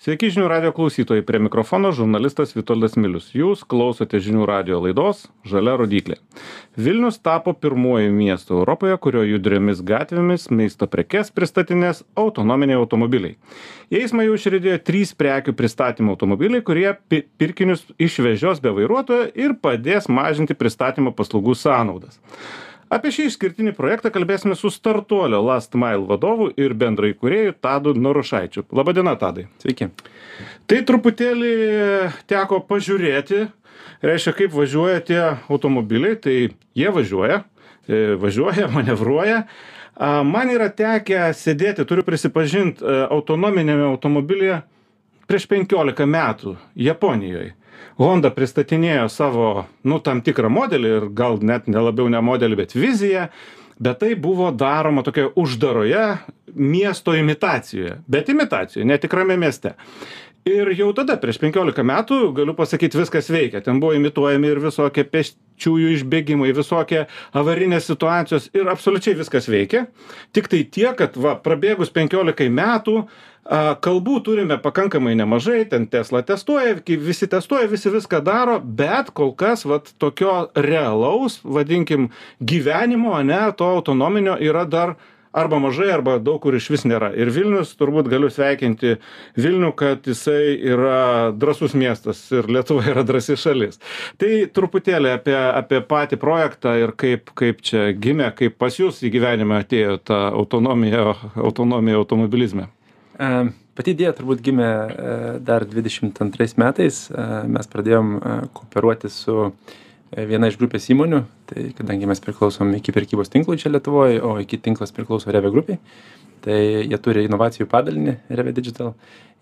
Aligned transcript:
Sveiki 0.00 0.30
žinių 0.32 0.46
radio 0.48 0.70
klausytojai, 0.72 1.20
prie 1.28 1.36
mikrofono 1.44 1.90
žurnalistas 1.92 2.54
Vitoldas 2.56 2.94
Milius. 2.96 3.26
Jūs 3.36 3.66
klausote 3.68 4.16
žinių 4.24 4.46
radio 4.48 4.78
laidos 4.80 5.26
Žalia 5.44 5.74
rodiklė. 5.76 6.16
Vilnius 6.72 7.18
tapo 7.20 7.52
pirmuoju 7.52 8.08
miestu 8.14 8.54
Europoje, 8.62 8.96
kurio 8.96 9.26
judriomis 9.28 9.82
gatvėmis 9.84 10.48
maisto 10.56 10.88
prekes 10.88 11.28
pristatinės 11.36 12.00
autonominiai 12.16 12.80
automobiliai. 12.80 13.36
Į 13.92 14.00
eismą 14.00 14.24
jau 14.24 14.38
išridėjo 14.38 14.78
trys 14.88 15.12
prekių 15.20 15.52
pristatymo 15.60 16.16
automobiliai, 16.16 16.64
kurie 16.64 16.94
pirkinius 17.12 17.84
išvežios 18.00 18.64
be 18.64 18.72
vairuotojo 18.80 19.28
ir 19.36 19.58
padės 19.60 20.08
mažinti 20.08 20.56
pristatymo 20.56 21.12
paslaugų 21.12 21.58
sąnaudas 21.66 22.16
apie 22.90 23.12
šį 23.14 23.28
išskirtinį 23.30 23.74
projektą 23.78 24.10
kalbėsime 24.14 24.56
su 24.58 24.70
startuolio 24.74 25.40
last 25.44 25.76
mile 25.78 26.06
vadovu 26.08 26.50
ir 26.58 26.74
bendraįkūrėju 26.78 27.56
tadu 27.62 27.94
norušaičiu 27.94 28.66
laba 28.74 28.94
diena 28.96 29.14
tadai. 29.20 29.46
Sveiki. 29.62 29.90
Tai 30.66 30.80
truputėlį 30.88 31.54
teko 32.30 32.60
pažiūrėti 32.66 33.46
reiškia 34.02 34.34
kaip 34.36 34.54
važiuoja 34.54 35.04
tie 35.04 35.20
automobiliai. 35.48 36.18
Tai 36.20 36.36
jie 36.50 36.90
važiuoja 36.94 37.42
e, 37.86 38.16
važiuoja 38.20 38.70
manevruoja. 38.76 39.44
Man 40.00 40.48
yra 40.48 40.70
tekę 40.72 41.28
sėdėti 41.36 41.84
turiu 41.84 42.06
prisipažint 42.06 42.80
e, 42.80 43.00
autonominiame 43.12 43.84
automobilyje 43.90 44.62
prieš 45.28 45.44
penkiolika 45.50 46.06
metų 46.08 46.54
japonijoj 46.78 47.50
honda 48.00 48.30
pristatinėjo 48.34 49.08
savo 49.12 49.48
nu 49.84 49.98
tam 50.04 50.22
tikrą 50.26 50.50
modelį 50.52 50.92
ir 50.98 51.08
gal 51.16 51.40
net 51.42 51.68
ne 51.68 51.82
labiau 51.88 52.08
ne 52.12 52.20
modelį 52.24 52.60
bet 52.62 52.76
viziją 52.76 53.28
bet 53.80 54.00
tai 54.02 54.14
buvo 54.14 54.50
daroma 54.52 55.02
tokioje 55.06 55.32
uždaroje 55.40 56.04
miesto 56.54 57.14
imitacijoje 57.16 57.98
bet 58.08 58.28
imitacijoj 58.28 58.84
ne 58.92 58.98
tikrame 59.00 59.36
mieste 59.40 59.74
ir 60.50 60.72
jau 60.78 60.90
tada 60.96 61.16
prieš 61.20 61.38
penkiolika 61.42 61.84
metų 61.86 62.20
galiu 62.36 62.54
pasakyt 62.58 62.96
viskas 62.98 63.30
veikia. 63.32 63.62
Ten 63.64 63.80
buvo 63.82 63.94
imituojami 63.98 64.50
ir 64.50 64.60
visokie 64.62 65.04
pėsčiųjų 65.08 65.94
išbėgimai 65.96 66.52
visokie 66.56 67.04
avarinės 67.36 67.88
situacijos 67.90 68.50
ir 68.56 68.70
absoliučiai 68.72 69.16
viskas 69.18 69.48
veikia. 69.50 69.86
Tiktai 70.36 70.64
tiek 70.66 70.96
kad 70.98 71.18
va 71.20 71.36
prabėgus 71.40 71.92
penkiolikai 71.94 72.50
metų 72.52 73.04
a 73.50 73.74
kalbų 73.82 74.20
turime 74.24 74.58
pakankamai 74.60 75.14
nemažai 75.18 75.64
ten 75.70 75.86
tesla 75.90 76.20
testuoja 76.26 76.76
visi 76.86 77.26
testuoja 77.30 77.70
visi 77.70 77.90
viską 77.90 78.20
daro 78.24 78.58
bet 78.60 79.10
kol 79.16 79.32
kas 79.32 79.64
vat 79.64 79.88
tokio 79.98 80.50
realaus 80.54 81.40
vadinkim 81.44 82.10
gyvenimo 82.38 83.16
ane 83.16 83.40
to 83.56 83.64
autonominio 83.64 84.36
yra 84.36 84.66
dar 84.68 84.94
arba 85.32 85.60
mažai 85.62 85.90
arba 85.94 86.18
daug 86.18 86.40
kur 86.42 86.56
išvis 86.56 86.84
nėra. 86.88 87.12
Ir 87.14 87.30
vilnius 87.34 87.72
turbūt 87.78 88.10
galiu 88.10 88.30
sveikinti 88.32 88.96
vilnių 89.38 89.70
kad 89.78 90.06
jisai 90.08 90.56
yra 90.72 91.30
drąsus 91.36 91.76
miestas 91.78 92.22
ir 92.34 92.50
lietuva 92.50 92.84
yra 92.90 93.04
drąsi 93.06 93.38
šalis. 93.38 93.80
Tai 94.20 94.32
truputėlį 94.54 95.14
apie 95.14 95.36
apie 95.38 95.80
patį 95.86 96.20
projektą 96.20 96.76
ir 96.82 96.94
kaip 96.98 97.32
kaip 97.38 97.62
čia 97.66 97.90
gimė 97.94 98.32
kaip 98.38 98.58
pas 98.60 98.76
jus 98.78 99.02
į 99.06 99.14
gyvenimą 99.14 99.62
atėjo 99.64 99.98
ta 100.02 100.26
autonomija 100.34 101.14
autonomija 101.36 102.00
automobilizme. 102.02 102.70
Pati 103.80 103.94
idėja 103.94 104.12
turbūt 104.16 104.42
gimė 104.44 104.66
e, 104.68 105.12
dar 105.46 105.64
22 105.68 106.58
metais. 106.60 107.04
E, 107.08 107.26
mes 107.48 107.68
pradėjom 107.70 108.10
e, 108.18 108.32
kooperuoti 108.56 109.08
su 109.12 109.52
viena 110.10 110.50
iš 110.50 110.56
grupės 110.58 110.88
įmonių, 110.90 111.20
tai 111.50 111.66
kadangi 111.76 112.08
mes 112.08 112.22
priklausom 112.22 112.72
iki 112.78 112.94
prekybos 112.94 113.32
tinklų 113.32 113.58
čia 113.60 113.72
Lietuvoje, 113.72 114.20
o 114.22 114.36
iki 114.42 114.60
tinklas 114.62 114.94
priklauso 114.96 115.32
Reve 115.34 115.52
grupiai, 115.52 115.80
tai 116.44 116.60
jie 116.86 116.98
turi 117.02 117.26
inovacijų 117.28 117.68
padalinį 117.70 118.16
Reve 118.30 118.54
Digital 118.56 118.94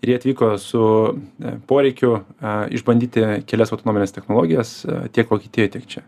ir 0.03 0.13
jie 0.13 0.19
atvyko 0.19 0.53
su 0.61 0.83
poreikiu 1.69 2.21
išbandyti 2.75 3.43
kelias 3.49 3.73
autonominės 3.75 4.15
technologijas 4.15 4.79
tiek 5.15 5.29
Vokietijoje, 5.31 5.73
tiek 5.75 5.87
čia. 5.95 6.05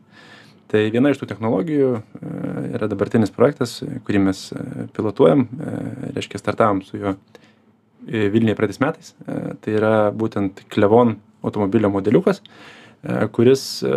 Tai 0.72 0.86
viena 0.94 1.12
iš 1.12 1.20
tų 1.20 1.28
technologijų 1.28 1.94
yra 2.78 2.88
dabartinis 2.88 3.34
projektas, 3.36 3.82
kurį 4.08 4.22
mes 4.30 4.46
pilotuojam, 4.96 5.46
reiškia 6.16 6.40
startavom 6.40 6.80
su 6.88 7.00
juo 7.00 7.18
Vilniuje 8.08 8.56
praeitais 8.56 8.80
metais. 8.82 9.14
E, 9.28 9.54
tai 9.62 9.76
yra 9.78 9.94
būtent 10.10 10.64
Klevon 10.74 11.16
automobilio 11.46 11.92
modeliukas, 11.94 12.42
e, 12.42 13.28
kuris 13.36 13.64
e, 13.86 13.92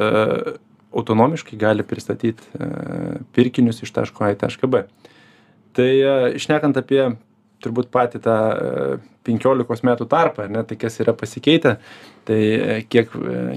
autonomiškai 0.94 1.58
gali 1.60 1.86
pristatyti 1.86 2.64
pirkinius 3.36 3.82
iš 3.84 3.92
taško 3.94 4.26
A 4.26 4.32
į 4.34 4.40
tašką 4.40 4.70
B. 4.70 4.84
Tai 5.74 5.88
išnekant 6.38 6.78
apie 6.78 7.08
turbūt 7.64 7.88
patį 7.94 8.20
tą 8.24 8.38
15 9.24 9.86
metų 9.88 10.06
tarpą, 10.10 10.46
ne, 10.52 10.62
tai 10.68 10.76
kas 10.76 10.98
yra 11.00 11.14
pasikeitę, 11.16 11.78
tai 12.28 12.40
kiek, 12.92 13.14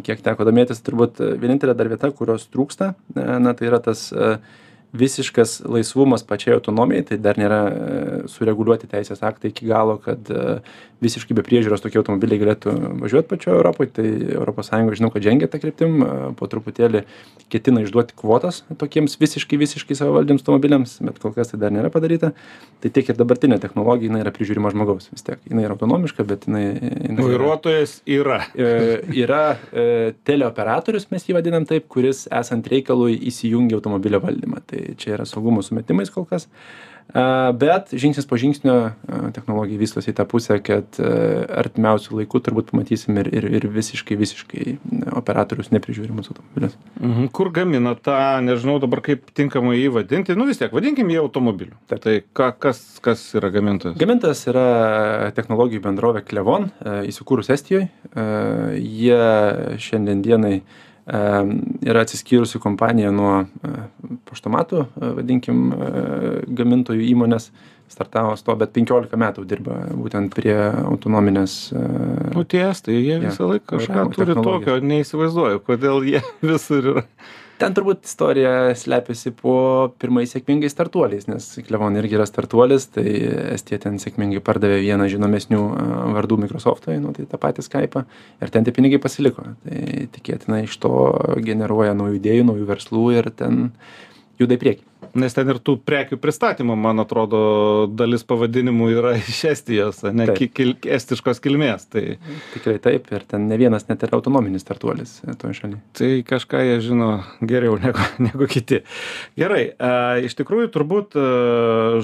kiek 0.08 0.24
teko 0.24 0.48
domėtis, 0.48 0.80
turbūt 0.86 1.20
vienintelė 1.42 1.76
dar 1.76 1.92
vieta, 1.92 2.10
kurios 2.16 2.48
trūksta, 2.54 2.94
na, 3.18 3.52
tai 3.52 3.68
yra 3.68 3.82
tas 3.84 4.08
uh, 4.16 4.38
visiškas 4.98 5.62
laisvumas 5.66 6.24
pačiai 6.28 6.56
autonomijai 6.58 7.06
tai 7.12 7.18
dar 7.22 7.38
nėra 7.40 7.60
e, 7.68 8.20
sureguliuoti 8.32 8.90
teisės 8.92 9.24
aktai 9.26 9.52
iki 9.52 9.68
galo 9.70 9.98
kad 10.04 10.30
e, 10.32 10.60
visiškai 11.04 11.36
be 11.38 11.44
priežiūros 11.46 11.84
tokie 11.84 12.00
automobiliai 12.02 12.42
galėtų 12.42 12.74
važiuot 13.04 13.30
pačioj 13.30 13.58
europoj 13.60 13.92
tai 13.98 14.08
sąjunga 14.68 14.98
žinau 14.98 15.12
kad 15.14 15.26
žengia 15.26 15.50
ta 15.52 15.62
kryptim 15.62 16.02
e, 16.02 16.10
po 16.40 16.50
truputėlį 16.50 17.04
ketina 17.54 17.84
išduoti 17.86 18.18
kvotas 18.18 18.64
tokiems 18.82 19.18
visiškai 19.22 19.60
visiškai 19.62 19.98
savavaldžiams 20.00 20.46
automobiliams 20.46 20.98
bet 21.06 21.22
kol 21.24 21.36
kas 21.36 21.54
tai 21.54 21.62
dar 21.62 21.76
nėra 21.76 21.92
padaryta. 21.94 22.34
Tai 22.82 22.92
tiek 22.94 23.08
ir 23.10 23.18
dabartinė 23.18 23.60
technologija 23.62 24.12
jinai 24.12 24.22
yra 24.22 24.34
prižiūrima 24.34 24.72
žmogaus 24.74 25.10
vis 25.12 25.26
tiek. 25.26 25.42
Jinai 25.50 25.66
yra 25.66 25.78
autonomiška 25.78 26.26
bet 26.28 26.46
jinai, 26.50 26.66
jinai 26.78 27.26
vairuotojas 27.26 28.00
yra. 28.18 28.42
Yra 29.18 29.44
teleoperatorius 30.28 31.08
mes 31.14 31.26
jį 31.26 31.38
vadinam 31.38 31.66
taip 31.70 31.88
kuris 31.92 32.26
esant 32.34 32.68
reikalui 32.70 33.18
įsijungia 33.32 33.80
automobilio 33.80 34.22
valdymą. 34.24 34.62
Tai 34.70 34.84
čia 34.96 35.18
yra 35.18 35.26
saugumo 35.28 35.64
sumetimais 35.66 36.14
kol 36.14 36.28
kas. 36.30 36.48
Bet 37.08 37.94
žingsnis 37.96 38.26
po 38.28 38.36
žingsnio 38.36 38.74
technologija 39.32 39.80
vystosi 39.80 40.12
į 40.12 40.16
tą 40.18 40.26
pusę, 40.28 40.58
kad 40.60 40.98
artimiausių 41.00 42.18
laikų 42.20 42.42
turbūt 42.44 42.74
pamatysim 42.74 43.16
ir, 43.22 43.30
ir, 43.32 43.48
ir 43.48 43.68
visiškai, 43.72 44.18
visiškai 44.20 44.64
operatorius 45.16 45.72
neprižiūrimus 45.72 46.28
automobilius. 46.34 46.76
Mhm. 47.00 47.30
Kur 47.36 47.52
gamina 47.56 47.96
tą, 47.96 48.18
nežinau 48.44 48.76
dabar 48.84 49.00
kaip 49.06 49.32
tinkamai 49.38 49.78
jį 49.80 49.94
vadinti, 50.02 50.36
nu 50.36 50.50
vis 50.50 50.60
tiek 50.60 50.74
vadinkim 50.76 51.08
jį 51.14 51.22
automobiliu. 51.24 51.78
Taip. 51.88 52.04
Tai 52.04 52.18
ka, 52.36 52.50
kas, 52.68 52.82
kas 53.04 53.24
yra 53.40 53.54
gamintojas? 53.56 53.96
Gamintojas 54.00 54.44
yra 54.52 54.68
technologijų 55.38 55.86
bendrovė 55.88 56.26
Klevon, 56.28 56.70
įsikūrus 57.08 57.54
Estijoje. 57.56 57.88
Jie 58.76 59.24
šiandien 59.80 60.26
dienai 60.28 60.58
yra 61.08 62.04
atsiskyrusi 62.04 62.60
kompanija 62.60 63.14
nuo 63.16 63.46
paštomatų, 64.28 64.84
vadinkim, 65.20 65.70
gamintojų 66.58 67.06
įmonės, 67.14 67.50
startavo 67.88 68.34
su 68.36 68.44
to, 68.44 68.56
bet 68.60 68.74
15 68.76 69.16
metų 69.20 69.46
dirba 69.48 69.78
būtent 69.96 70.36
prie 70.36 70.58
autonominės. 70.84 71.56
Ties, 72.52 72.84
tai 72.84 72.98
jie 72.98 73.22
visą 73.24 73.46
ja, 73.46 73.52
laiką 73.54 73.78
kažką 73.78 74.08
turi 74.18 74.36
tokio, 74.36 74.80
neįsivaizduoju, 74.84 75.64
kodėl 75.68 76.04
jie 76.08 76.24
visur 76.52 76.92
yra 76.94 77.06
ten 77.62 77.76
turbūt 77.78 78.06
istorija 78.08 78.74
slepiasi 78.78 79.34
po 79.38 79.56
pirmais 80.02 80.32
sėkmingais 80.34 80.74
startuoliais 80.76 81.28
nes 81.30 81.48
klevon 81.68 81.98
irgi 82.00 82.18
yra 82.18 82.28
startuolis 82.30 82.90
tai 82.96 83.06
estija 83.56 83.82
ten 83.86 84.00
sėkmingai 84.02 84.42
pardavė 84.46 84.80
vieną 84.84 85.10
žinomesnių 85.12 85.62
vardų 86.18 86.40
mikrosoftui 86.46 87.00
nu 87.04 87.14
tai 87.18 87.28
tą 87.30 87.40
patį 87.42 87.66
skaipą 87.66 88.06
ir 88.42 88.54
ten 88.54 88.68
tie 88.68 88.74
pinigai 88.76 89.02
pasiliko. 89.04 89.46
Tai 89.66 90.08
tikėtina 90.16 90.62
iš 90.66 90.78
to 90.84 90.94
generuoja 91.44 91.98
naujų 91.98 92.22
idėjų 92.22 92.50
naujų 92.52 92.70
verslų 92.70 93.06
ir 93.18 93.32
ten 93.38 93.72
juda 94.40 94.58
į 94.58 94.62
priekį. 94.62 94.86
Nes 95.18 95.34
ten 95.34 95.50
ir 95.50 95.60
tų 95.64 95.78
prekių 95.86 96.18
pristatymų 96.22 96.76
man 96.78 97.02
atrodo 97.02 97.40
dalis 97.90 98.26
pavadinimų 98.28 98.90
yra 98.96 99.14
iš 99.22 99.44
estijos 99.52 100.04
ane 100.08 100.28
ki 100.38 100.50
kil 100.54 100.74
estiškos 100.98 101.42
kilmės 101.44 101.88
tai 101.94 102.04
tikrai 102.54 102.78
taip 102.84 103.10
ir 103.14 103.26
ten 103.30 103.48
ne 103.50 103.58
vienas 103.60 103.88
net 103.90 104.04
ir 104.06 104.14
autonominis 104.18 104.66
startuolis 104.66 105.20
toj 105.42 105.56
šaly. 105.58 105.82
Tai 105.98 106.12
kažką 106.28 106.64
jie 106.66 106.80
žino 106.86 107.10
geriau 107.42 107.78
negu 107.84 108.08
negu 108.22 108.50
kiti. 108.52 108.82
Gerai 109.40 109.64
a 109.78 109.92
iš 110.24 110.38
tikrųjų 110.40 110.72
turbūt 110.74 111.18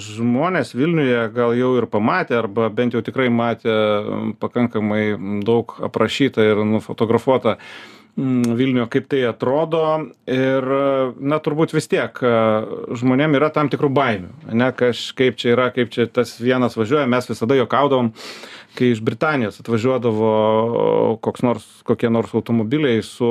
žmonės 0.03 0.75
vilniuje 0.77 1.25
gal 1.35 1.57
jau 1.57 1.73
ir 1.79 1.89
pamatė 1.91 2.39
arba 2.41 2.69
bent 2.73 2.97
jau 2.97 3.03
tikrai 3.05 3.29
matė 3.33 3.73
pakankamai 4.41 5.03
daug 5.45 5.75
aprašyta 5.89 6.45
ir 6.53 6.63
nufotografuota 6.67 7.57
Vilniuje, 8.15 8.85
kaip 8.93 9.07
tai 9.09 9.23
atrodo. 9.25 9.81
Ir, 10.29 10.67
na, 11.17 11.39
turbūt 11.41 11.73
vis 11.73 11.89
tiek 11.89 12.19
žmonėm 12.99 13.39
yra 13.39 13.49
tam 13.53 13.71
tikrų 13.73 13.89
baimių, 13.97 14.53
ne, 14.53 14.67
kažkaip 14.77 15.39
čia 15.41 15.55
yra, 15.55 15.71
kaip 15.73 15.89
čia 15.93 16.05
tas 16.05 16.35
vienas 16.37 16.77
važiuoja, 16.77 17.07
mes 17.09 17.29
visada 17.31 17.57
jokaudavom, 17.57 18.11
kai 18.77 18.89
iš 18.93 19.01
britanijos 19.05 19.59
atvažiuodavo 19.61 20.29
koks 21.21 21.43
nors 21.45 21.65
kokie 21.87 22.09
nors 22.09 22.33
automobiliai 22.33 23.03
su 23.05 23.29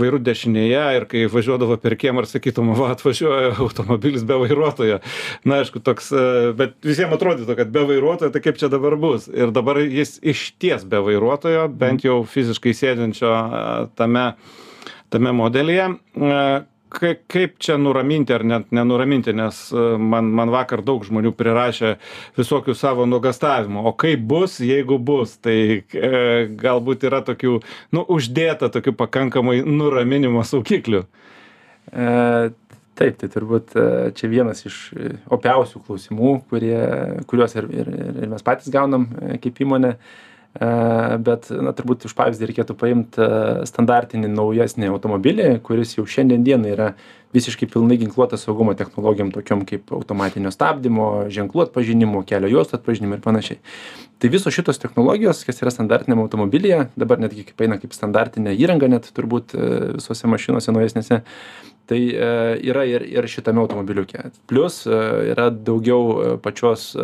vairu 0.00 0.18
dešinėje 0.24 0.82
ir 0.98 1.06
kai 1.10 1.24
važiuodavo 1.30 1.76
per 1.82 1.96
kiemą 2.00 2.24
ir 2.24 2.30
sakytum 2.30 2.72
va 2.78 2.90
atvažiuoja 2.94 3.54
automobilis 3.64 4.24
be 4.26 4.38
vairuotojo. 4.44 5.00
Na 5.44 5.60
aišku 5.62 5.82
toks 5.84 6.10
bet 6.58 6.76
visiem 6.86 7.14
atrodytų 7.14 7.58
kad 7.60 7.72
be 7.74 7.84
vairuotojo 7.92 8.34
tai 8.34 8.42
kaip 8.44 8.60
čia 8.60 8.72
dabar 8.72 8.98
bus? 9.00 9.28
Ir 9.28 9.54
dabar 9.54 9.80
jis 9.84 10.16
išties 10.22 10.86
be 10.88 11.02
vairuotojo 11.04 11.68
bent 11.68 12.06
jau 12.06 12.22
fiziškai 12.28 12.74
sėdinčio 12.76 13.34
tame 13.98 14.30
tame 15.14 15.34
modelyje 15.36 15.90
kai 16.94 17.12
kaip 17.30 17.58
čia 17.62 17.76
nuraminti 17.80 18.34
ar 18.34 18.44
net 18.46 18.72
nenuraminti 18.74 19.34
nes 19.36 19.60
man 19.98 20.30
man 20.38 20.52
vakar 20.54 20.82
daug 20.86 21.04
žmonių 21.06 21.34
prirašė 21.36 21.94
visokių 22.38 22.74
savo 22.78 23.06
nuogąstavimų 23.10 23.84
o 23.88 23.94
kaip 23.98 24.24
bus 24.30 24.58
jeigu 24.64 24.98
bus 24.98 25.36
tai 25.44 25.58
e, 25.82 26.12
galbūt 26.60 27.06
yra 27.08 27.22
tokių 27.26 27.58
nu 27.96 28.04
uždėta 28.16 28.70
tokių 28.74 28.96
pakankamai 29.00 29.60
nuraminimo 29.66 30.44
saugiklių 30.46 31.04
e, 31.04 32.50
Taip, 32.94 33.16
tai 33.18 33.26
turbūt 33.26 33.72
e, 33.74 33.84
čia 34.14 34.28
vienas 34.30 34.60
iš 34.68 34.76
opiausių 35.34 35.80
klausimų, 35.82 36.28
kurie, 36.46 36.76
kuriuos 37.26 37.56
ir, 37.58 37.66
ir, 37.74 37.88
ir 38.22 38.28
mes 38.30 38.44
patys 38.46 38.70
gaunam 38.70 39.08
kaip 39.42 39.58
įmonė. 39.64 39.90
E, 39.96 40.33
bet 40.54 41.48
na 41.50 41.72
turbūt 41.74 42.04
už 42.06 42.14
pavyzdį 42.14 42.46
reikėtų 42.46 42.76
paimt 42.78 43.16
e, 43.18 43.26
standartinį 43.66 44.28
naujesnį 44.30 44.86
automobilį 44.92 45.48
kuris 45.66 45.96
jau 45.96 46.04
šiandien 46.06 46.44
dienai 46.46 46.70
yra 46.76 46.92
visiškai 47.34 47.66
pilnai 47.72 47.96
ginkluotas 47.98 48.44
saugumo 48.46 48.76
technologijom 48.78 49.32
tokiom 49.34 49.64
kaip 49.66 49.90
automatinio 49.96 50.52
stabdymo 50.54 51.26
ženklų 51.34 51.64
atpažinimo 51.66 52.22
kelio 52.28 52.52
juostų 52.52 52.78
atpažinimo 52.78 53.18
ir 53.18 53.24
panašiai. 53.24 53.58
Tai 54.22 54.30
visos 54.30 54.54
šitos 54.54 54.78
technologijos 54.78 55.42
kas 55.42 55.58
yra 55.58 55.74
standartiniam 55.74 56.22
automobilyje 56.22 56.84
dabar 56.94 57.18
netgi 57.24 57.48
kaip 57.48 57.66
eina 57.66 57.80
kaip 57.82 57.96
standartinė 57.96 58.54
įranga 58.54 58.92
net 58.94 59.10
turbūt 59.16 59.56
e, 59.58 59.70
visose 59.98 60.30
mašinose 60.30 60.76
naujesnėse 60.76 61.24
tai 61.90 61.98
yra 62.64 62.86
ir 62.88 63.02
ir 63.04 63.26
šitame 63.28 63.60
automobiliuke. 63.60 64.30
Plius 64.48 64.84
yra 64.86 65.50
daugiau 65.50 66.38
pačios 66.40 66.94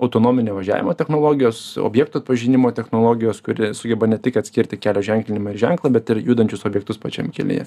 autonominio 0.00 0.54
važiavimo 0.56 0.94
technologijos 0.96 1.60
objektų 1.80 2.22
atpažinimo 2.22 2.72
technologijos 2.76 3.40
kuri 3.44 3.72
sugeba 3.76 4.08
ne 4.08 4.18
tik 4.22 4.38
atskirti 4.40 4.78
kelio 4.80 5.02
ženklinimą 5.04 5.52
ir 5.52 5.60
ženklą 5.60 5.92
bet 5.92 6.10
ir 6.10 6.22
judančius 6.24 6.64
objektus 6.68 7.00
pačiam 7.00 7.28
kelyje. 7.34 7.66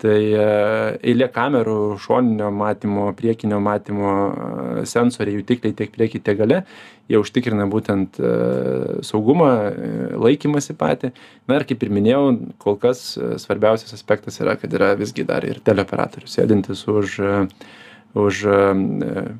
Tai 0.00 0.16
e, 0.18 0.46
eilė 1.12 1.28
kamerų 1.32 1.98
šoninio 2.02 2.50
matymo 2.54 3.10
priekinio 3.16 3.60
matymo 3.62 4.14
e, 4.14 4.86
sensoriai 4.88 5.38
jutikliai 5.38 5.76
tiek 5.76 5.92
prieky 5.94 6.22
tiek 6.24 6.40
gale 6.40 6.62
jie 7.10 7.18
užtikrina 7.20 7.66
būtent 7.70 8.18
e, 8.18 8.30
saugumą 9.06 9.50
laikymąsi 10.22 10.76
patį. 10.78 11.12
Na 11.50 11.60
ir 11.60 11.66
kaip 11.68 11.82
ir 11.84 11.92
minėjau 11.94 12.24
kol 12.62 12.78
kas 12.82 13.12
svarbiausias 13.42 13.94
aspektas 13.96 14.40
yra 14.42 14.56
kad 14.58 14.74
yra 14.74 14.94
visgi 14.98 15.26
dar 15.26 15.46
ir 15.46 15.62
teleoperatorius 15.66 16.38
sėdintis 16.38 16.86
už 16.90 17.20
už 18.14 18.44
e, 18.44 18.56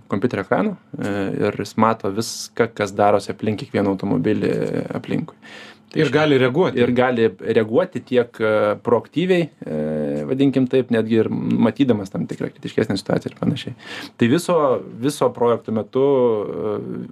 kompiuterio 0.08 0.44
ekrano 0.44 0.76
e, 0.99 1.11
ir 1.49 1.58
jis 1.58 1.75
mato 1.76 2.11
viską, 2.14 2.70
kas 2.75 2.94
darosi 2.94 3.32
aplink 3.32 3.64
kiekvieną 3.64 3.96
automobilį 3.96 4.52
aplinkui. 4.94 5.38
Tai 5.90 6.05
ir 6.05 6.11
gali 6.14 6.37
reaguoti. 6.38 6.78
Ir 6.78 6.93
gali 6.94 7.25
reaguoti 7.40 8.02
tiek 8.06 8.37
e, 8.38 8.52
proaktyviai, 8.87 9.49
vadinkim 10.28 10.69
taip, 10.70 10.93
netgi 10.94 11.19
ir 11.25 11.31
matydamas 11.31 12.12
tam 12.12 12.28
tikrą 12.31 12.52
kritiškesnę 12.52 12.94
situaciją 13.00 13.32
ir 13.32 13.40
panašiai. 13.40 13.75
Tai 14.20 14.31
viso, 14.31 14.56
viso 15.02 15.32
projekto 15.34 15.75
metu 15.75 16.06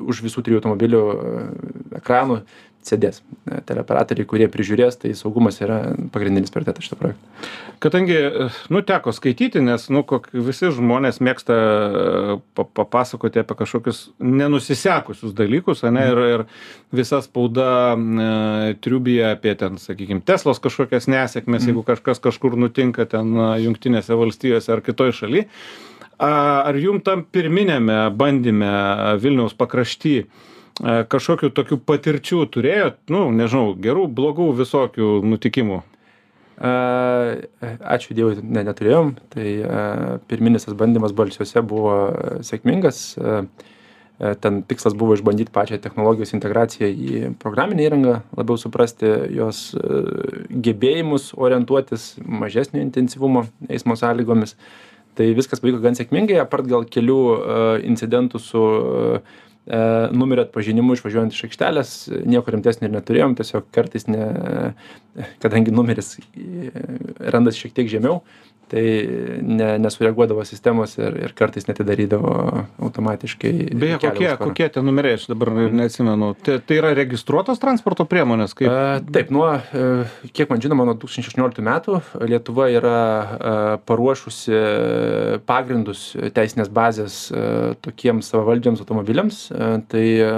už 0.07 0.23
visų 0.29 0.47
trijų 0.47 0.63
automobilių 0.63 1.03
ekranų 1.99 2.39
sėdės 2.87 3.19
teleoperatoriai, 3.69 4.27
kurie 4.29 4.49
prižiūrės, 4.51 4.99
tai 5.03 5.13
saugumas 5.19 5.61
yra 5.63 5.79
pagrindinis 6.15 6.53
prioritetas 6.55 6.87
šito 6.87 6.99
projekto. 7.01 7.49
Kadangi, 7.83 8.17
nu, 8.75 8.83
teko 8.87 9.13
skaityti, 9.15 9.63
nes, 9.65 9.85
nu, 9.95 10.03
kok, 10.09 10.31
visi 10.33 10.71
žmonės 10.75 11.21
mėgsta 11.25 11.59
papasakoti 12.59 13.43
apie 13.43 13.59
kažkokius 13.61 14.03
nenusisekusius 14.19 15.37
dalykus, 15.39 15.85
ne, 15.87 16.07
ir, 16.11 16.23
ir 16.35 16.45
visa 16.95 17.21
spauda 17.25 17.71
e, 17.95 18.75
triubija 18.83 19.35
apie 19.37 19.55
ten, 19.61 19.79
sakykime, 19.83 20.25
Teslos 20.29 20.63
kažkokias 20.65 21.07
nesėkmės, 21.11 21.69
jeigu 21.71 21.85
kažkas 21.87 22.23
kažkur 22.25 22.59
nutinka 22.59 23.07
ten 23.09 23.37
Junktinėse 23.63 24.17
valstijose 24.19 24.75
ar 24.75 24.85
kitoj 24.85 25.15
šalyje. 25.23 25.49
Ar 26.19 26.75
jum 26.75 26.99
tam 27.07 27.21
pirminėme 27.31 28.09
bandyme 28.19 28.71
Vilniaus 29.23 29.53
pakrašty 29.55 30.25
E, 30.25 30.58
kažkokių 30.83 31.51
tokių 31.55 31.79
patirčių 31.87 32.45
turėjot, 32.55 32.99
nu, 33.11 33.29
nežinau, 33.35 33.73
gerų, 33.75 34.07
blogų 34.15 34.51
visokių 34.61 35.19
nutikimų? 35.27 35.81
E, 36.59 36.75
ačiū 37.95 38.15
Dievui, 38.19 38.39
ne, 38.43 38.63
neturėjom. 38.67 39.15
Tai 39.35 39.47
e, 39.47 39.81
pirminis 40.31 40.69
tas 40.69 40.77
bandymas 40.79 41.15
balsiuose 41.17 41.65
buvo 41.67 41.97
sėkmingas. 42.47 43.19
Ten 44.43 44.57
tikslas 44.67 44.97
buvo 44.99 45.15
išbandyti 45.15 45.53
pačią 45.55 45.77
technologijos 45.79 46.33
integraciją 46.35 46.89
į 46.91 47.19
programinę 47.39 47.85
įrangą, 47.85 48.17
labiau 48.35 48.59
suprasti 48.59 49.07
jos 49.31 49.61
gebėjimus 50.51 51.29
orientuotis 51.39 52.17
mažesnio 52.27 52.83
intensyvumo 52.83 53.45
eismo 53.71 53.95
sąlygomis. 53.95 54.57
Tai 55.15 55.29
viskas 55.39 55.63
pavyko 55.63 55.79
gan 55.85 55.95
sėkmingai, 55.95 56.41
apart 56.43 56.67
gal 56.67 56.83
kelių 56.91 57.21
incidentų 57.87 58.43
su 58.43 58.65
E, 59.23 59.48
numerio 59.69 60.47
atpažinimu 60.47 60.97
išvažiuojant 60.97 61.35
iš 61.35 61.45
aikštelės 61.49 61.95
nieko 62.25 62.55
rimtesnio 62.55 62.89
ir 62.89 62.95
neturėjom 62.95 63.35
tiesiog 63.39 63.67
kartais 63.75 64.09
ne 64.09 64.29
kadangi 65.43 65.75
numeris 65.75 66.17
e, 66.19 66.71
randasi 67.33 67.65
šiek 67.65 67.75
tiek 67.77 67.91
žemiau 67.91 68.23
tai 68.69 68.85
ne 69.43 69.69
nesureaguodavo 69.83 70.45
sistemos 70.45 70.97
ir 70.99 71.17
ir 71.25 71.35
kartais 71.39 71.67
neatidarydavo 71.69 72.33
automatiškai 72.89 73.53
beje 73.75 73.99
kokie 74.03 74.31
kokie 74.41 74.69
tie 74.75 74.83
numeriai 74.85 75.19
aš 75.19 75.29
dabar 75.33 75.53
neatsimenu. 75.53 76.33
Tai 76.45 76.59
tai 76.67 76.81
yra 76.81 76.93
registruotos 76.99 77.63
transporto 77.63 78.07
priemonės 78.09 78.57
kaip 78.59 78.73
a, 78.73 78.99
taip 79.15 79.33
nuo 79.35 79.51
e, 79.57 79.87
kiek 80.33 80.51
man 80.53 80.63
žinoma 80.65 80.89
nuo 80.89 80.97
du 80.97 81.07
tūkstančiai 81.07 81.33
šešioliktų 81.33 81.67
metų 81.69 82.01
lietuva 82.29 82.69
yra 82.75 82.99
a, 82.99 83.55
paruošusi 83.89 84.61
pagrindus 85.49 86.11
teisinės 86.37 86.73
bazės 86.73 87.21
a, 87.33 87.75
tokiems 87.85 88.29
savavaldžiams 88.33 88.85
automobiliams. 88.85 89.47
A, 89.53 89.73
tai 89.89 90.07
a, 90.25 90.35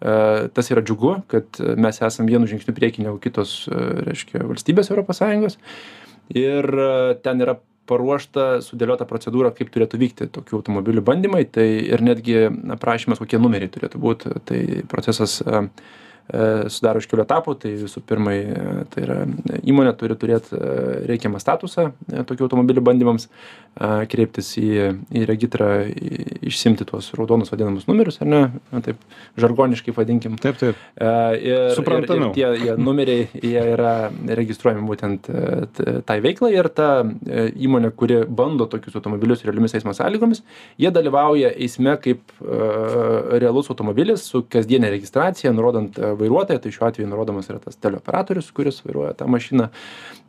tas 0.00 0.70
yra 0.72 0.80
džiugu 0.80 1.18
kad 1.28 1.58
mes 1.76 1.98
esam 2.00 2.24
vienu 2.24 2.48
žingsniu 2.48 2.72
prieky 2.72 3.02
negu 3.04 3.18
kitos 3.20 3.66
reiškia 3.68 4.46
valstybės 4.48 4.88
europos 4.88 5.20
sąjungos 5.20 5.58
ir 6.36 6.66
e, 6.66 6.90
ten 7.24 7.42
yra 7.44 7.56
paruošta 7.90 8.60
sudėliota 8.62 9.06
procedūra 9.08 9.50
kaip 9.56 9.72
turėtų 9.74 9.98
vykti 10.00 10.28
tokių 10.34 10.60
automobilių 10.60 11.02
bandymai 11.06 11.42
tai 11.50 11.66
ir 11.88 12.04
netgi 12.06 12.44
aprašymas 12.76 13.18
kokie 13.22 13.40
numeriai 13.42 13.72
turėtų 13.72 14.02
būt 14.02 14.26
tai 14.48 14.60
procesas 14.90 15.40
e, 15.42 15.64
sudaro 16.70 17.00
iš 17.00 17.08
kelių 17.10 17.24
etapų. 17.24 17.56
Tai 17.62 17.72
visų 17.80 18.02
pirma 18.06 18.34
e, 18.36 18.44
tai 18.92 19.04
yra 19.06 19.18
įmonė 19.60 19.94
turi 19.98 20.16
turėt 20.20 20.50
e, 20.54 20.60
reikiamą 21.10 21.40
statusą 21.42 21.90
tokių 22.28 22.46
automobilių 22.46 22.84
bandymams 22.86 23.28
kreiptis 24.10 24.48
į 24.58 24.68
į 25.14 25.20
regitrą 25.28 25.68
išsiimti 26.50 26.84
tuos 26.88 27.12
raudonus 27.14 27.52
vadinamus 27.52 27.86
numerius 27.86 28.18
ar 28.22 28.28
ne? 28.30 28.40
Taip 28.82 28.98
žargoniškai 29.40 29.94
vadinkim. 29.94 30.34
Taip 30.42 30.58
taip. 30.58 30.78
Ir 30.98 31.76
suprantamiau. 31.76 32.32
tie 32.34 32.48
jie 32.58 32.74
numeriai 32.80 33.28
jie 33.30 33.62
yra 33.76 33.94
registruojami 34.40 34.82
būtent 34.88 35.30
tai 36.06 36.18
veiklai. 36.24 36.52
Ir 36.58 36.70
ta 36.74 36.90
įmonė 37.30 37.92
kuri 37.94 38.24
bando 38.26 38.66
tokius 38.70 38.98
automobilius 38.98 39.46
realiomis 39.46 39.76
eismo 39.78 39.94
sąlygomis 39.96 40.42
jie 40.80 40.90
dalyvauja 40.94 41.54
eisme 41.54 41.94
kaip 42.02 42.34
realus 42.42 43.70
automobilis 43.70 44.26
su 44.26 44.42
kasdiene 44.50 44.90
registracija 44.90 45.54
nurodant 45.54 45.98
vairuotoją 46.20 46.62
tai 46.62 46.72
šiuo 46.74 46.88
atveju 46.88 47.08
nurodomas 47.10 47.50
yra 47.50 47.60
tas 47.62 47.78
teleoperatorius 47.80 48.50
kuris 48.56 48.82
vairuoja 48.86 49.14
tą 49.18 49.28
mašiną 49.30 49.70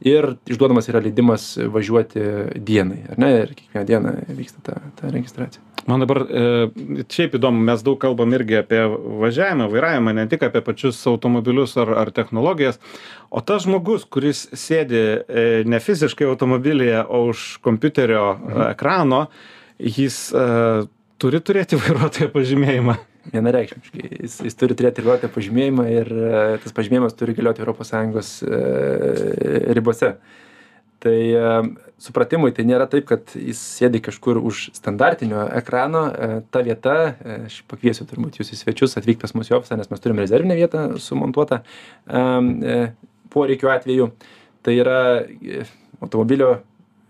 ir 0.07 0.33
išduodamas 0.50 0.89
yra 0.91 1.03
leidimas 1.03 1.53
važiuoti 1.74 2.24
dienai 2.57 3.03
ar 3.12 3.19
ne 3.21 3.33
ir 3.41 3.53
kiekvieną 3.57 3.88
dieną 3.91 4.15
vyksta 4.38 4.63
ta 4.65 4.79
ta 5.00 5.12
registracija 5.13 5.63
man 5.88 6.03
dabar 6.03 6.21
e, 6.24 6.45
šiaip 7.10 7.36
įdomu 7.38 7.63
mes 7.65 7.83
daug 7.86 7.98
kalbam 8.01 8.33
irgi 8.38 8.60
apie 8.62 8.81
važiavimą 9.21 9.67
vairavimą 9.71 10.13
ne 10.17 10.27
tik 10.31 10.45
apie 10.48 10.62
pačius 10.65 11.00
automobilius 11.10 11.75
ar 11.81 11.93
ar 12.03 12.12
technologijas 12.15 12.79
o 13.29 13.41
tas 13.41 13.65
žmogus 13.65 14.05
kuris 14.05 14.48
sėdi 14.53 15.01
e, 15.01 15.45
ne 15.65 15.79
fiziškai 15.79 16.27
automobilyje 16.29 17.05
o 17.07 17.25
už 17.31 17.45
kompiuterio 17.65 18.25
mhm. 18.33 18.65
ekrano 18.71 19.25
jis 19.79 20.27
e, 20.33 20.50
turi 21.21 21.41
turėti 21.41 21.79
vairuotojo 21.83 22.31
pažymėjimą 22.36 22.98
vienareikšmiškai. 23.29 24.05
Jis 24.25 24.37
jis 24.47 24.57
turi 24.57 24.77
turėti 24.77 25.03
vairuotojo 25.03 25.31
pažymėjimą 25.35 25.87
ir 25.91 26.11
e, 26.11 26.39
tas 26.63 26.75
pažymėjimas 26.77 27.17
turi 27.17 27.35
galioti 27.37 27.65
sąjungos 27.65 28.31
e, 28.43 28.61
ribose. 29.77 30.15
Tai 31.01 31.13
e, 31.17 31.53
supratimui 32.01 32.53
tai 32.57 32.65
nėra 32.69 32.87
taip 32.89 33.07
kad 33.09 33.35
jis 33.37 33.61
sėdi 33.61 34.01
kažkur 34.01 34.41
už 34.41 34.69
standartinio 34.77 35.45
ekrano 35.61 36.03
ta 36.53 36.61
vieta 36.65 37.15
aš 37.45 37.61
pakviesiu 37.69 38.05
turbūt 38.09 38.41
jus 38.41 38.53
į 38.53 38.59
svečius 38.59 38.97
atvykt 38.97 39.21
pas 39.21 39.33
mus 39.37 39.49
į 39.49 39.57
ofisą 39.59 39.77
nes 39.77 39.89
mes 39.89 40.01
turim 40.01 40.21
rezervinę 40.21 40.57
vietą 40.57 40.87
sumontuotą 41.01 41.61
poreikių 43.31 43.73
atveju. 43.77 44.11
Tai 44.61 44.73
yra 44.77 44.99
automobilio 46.01 46.59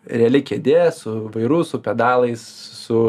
reali 0.09 0.41
kėdė 0.45 0.91
su 0.95 1.13
vairu 1.33 1.61
su 1.67 1.79
pedalais 1.83 2.41
su 2.81 3.01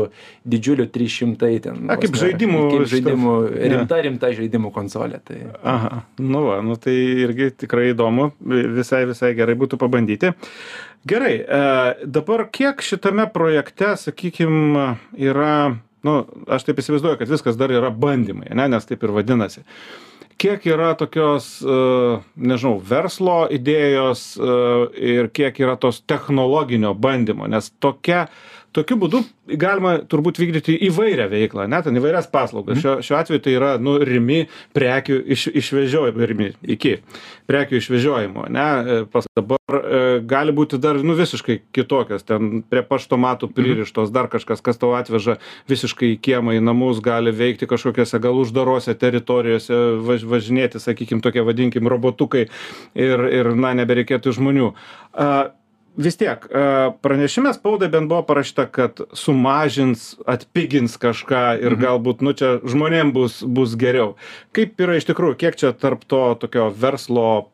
didžiuliu 0.44 0.86
trys 0.92 1.14
šimtai 1.20 1.54
ten 1.64 1.86
A, 1.90 1.96
kaip 2.00 2.16
žaidimų 2.18 2.62
kaip 2.74 2.84
žaidimų 2.92 3.34
ne. 3.48 3.70
rimta 3.72 4.00
rimta 4.04 4.32
žaidimų 4.36 4.72
konsolė 4.74 5.22
tai 5.24 5.40
Aha, 5.62 6.02
nu 6.20 6.44
va, 6.46 6.60
nu 6.64 6.76
tai 6.80 6.94
irgi 7.24 7.50
tikrai 7.64 7.90
įdomu, 7.92 8.30
visai, 8.76 9.04
visai 9.08 9.32
gerai 9.38 9.56
būtų 9.58 9.80
pabandyti. 9.80 10.34
Gerai, 11.08 11.34
e, 11.40 11.62
dabar 12.06 12.44
kiek 12.54 12.82
šitame 12.84 13.26
projekte, 13.34 13.96
sakykime, 13.98 14.84
yra, 15.18 15.56
nu, 16.06 16.14
aš 16.46 16.68
taip 16.68 16.78
įsivaizduoju, 16.78 17.18
kad 17.18 17.32
viskas 17.32 17.58
dar 17.58 17.74
yra 17.74 17.90
bandymai, 17.90 18.52
ne, 18.54 18.68
nes 18.70 18.86
taip 18.86 19.02
ir 19.02 19.14
vadinasi. 19.16 19.64
Kiek 20.42 20.64
yra 20.66 20.92
tokios, 20.98 21.60
e, 21.62 21.74
nežinau, 22.42 22.80
verslo 22.82 23.44
idėjos 23.54 24.24
e, 24.34 24.54
ir 25.12 25.28
kiek 25.30 25.60
yra 25.62 25.76
tos 25.78 26.00
technologinio 26.10 26.90
bandymo, 26.98 27.46
nes 27.46 27.70
tokia, 27.78 28.24
tokiu 28.76 28.98
būdu 29.00 29.22
galima 29.60 29.98
turbūt 30.08 30.40
vykdyti 30.42 30.76
įvairią 30.90 31.28
veiklą, 31.32 31.66
net 31.70 31.88
įvairias 31.90 32.28
paslaugas. 32.32 32.80
Šiuo, 32.82 32.98
šiuo 33.04 33.18
atveju 33.18 33.44
tai 33.44 33.56
yra, 33.56 33.72
nu, 33.82 33.96
rimi 34.02 34.46
prekių 34.76 35.18
iš, 35.36 35.48
išvežiojimo, 35.62 36.28
rimi 36.28 36.52
iki 36.62 36.98
prekių 37.50 37.80
išvežiojimo, 37.80 38.48
ne, 38.52 38.68
E, 38.92 39.04
pas 39.06 39.26
dabar 39.36 39.58
e, 39.68 40.20
gali 40.26 40.52
būti 40.54 40.78
dar, 40.82 40.98
nu, 41.04 41.14
visiškai 41.18 41.58
kitokios, 41.74 42.24
ten 42.26 42.62
prie 42.68 42.82
paštomatų 42.86 43.50
pririštos, 43.54 44.12
dar 44.14 44.28
kažkas, 44.32 44.62
kas 44.64 44.80
tau 44.80 44.92
atveža 44.98 45.38
visiškai 45.70 46.14
į 46.14 46.20
kiemą, 46.24 46.56
į 46.58 46.62
namus, 46.64 47.02
gali 47.04 47.32
veikti 47.34 47.68
kažkokiose 47.70 48.20
gal 48.22 48.38
uždarose 48.42 48.94
teritorijose, 48.98 49.80
važ, 50.06 50.26
važinėti, 50.28 50.82
sakykime, 50.82 51.22
tokie 51.24 51.44
vadinkim 51.46 51.90
robotukai 51.90 52.46
ir, 52.94 53.26
ir 53.40 53.52
na, 53.58 53.74
nebereikėtų 53.82 54.34
žmonių. 54.38 54.72
A, 55.12 55.52
vis 55.96 56.16
tiek 56.16 56.46
a, 56.48 56.92
pranešime 57.04 57.52
spaudai 57.54 57.88
bent 57.92 58.08
buvo 58.08 58.22
parašyta 58.28 58.66
kad 58.72 59.02
sumažins 59.12 60.14
atpigins 60.26 60.96
kažką 61.00 61.44
ir 61.60 61.76
galbūt 61.80 62.24
nu 62.24 62.32
čia 62.36 62.56
žmonėm 62.64 63.12
bus 63.12 63.42
bus 63.44 63.76
geriau. 63.76 64.14
Kaip 64.56 64.80
yra 64.80 64.96
iš 64.96 65.08
tikrųjų 65.10 65.38
kiek 65.44 65.58
čia 65.58 65.72
tarp 65.76 66.06
to 66.08 66.24
tokio 66.40 66.70
verslo 66.72 67.50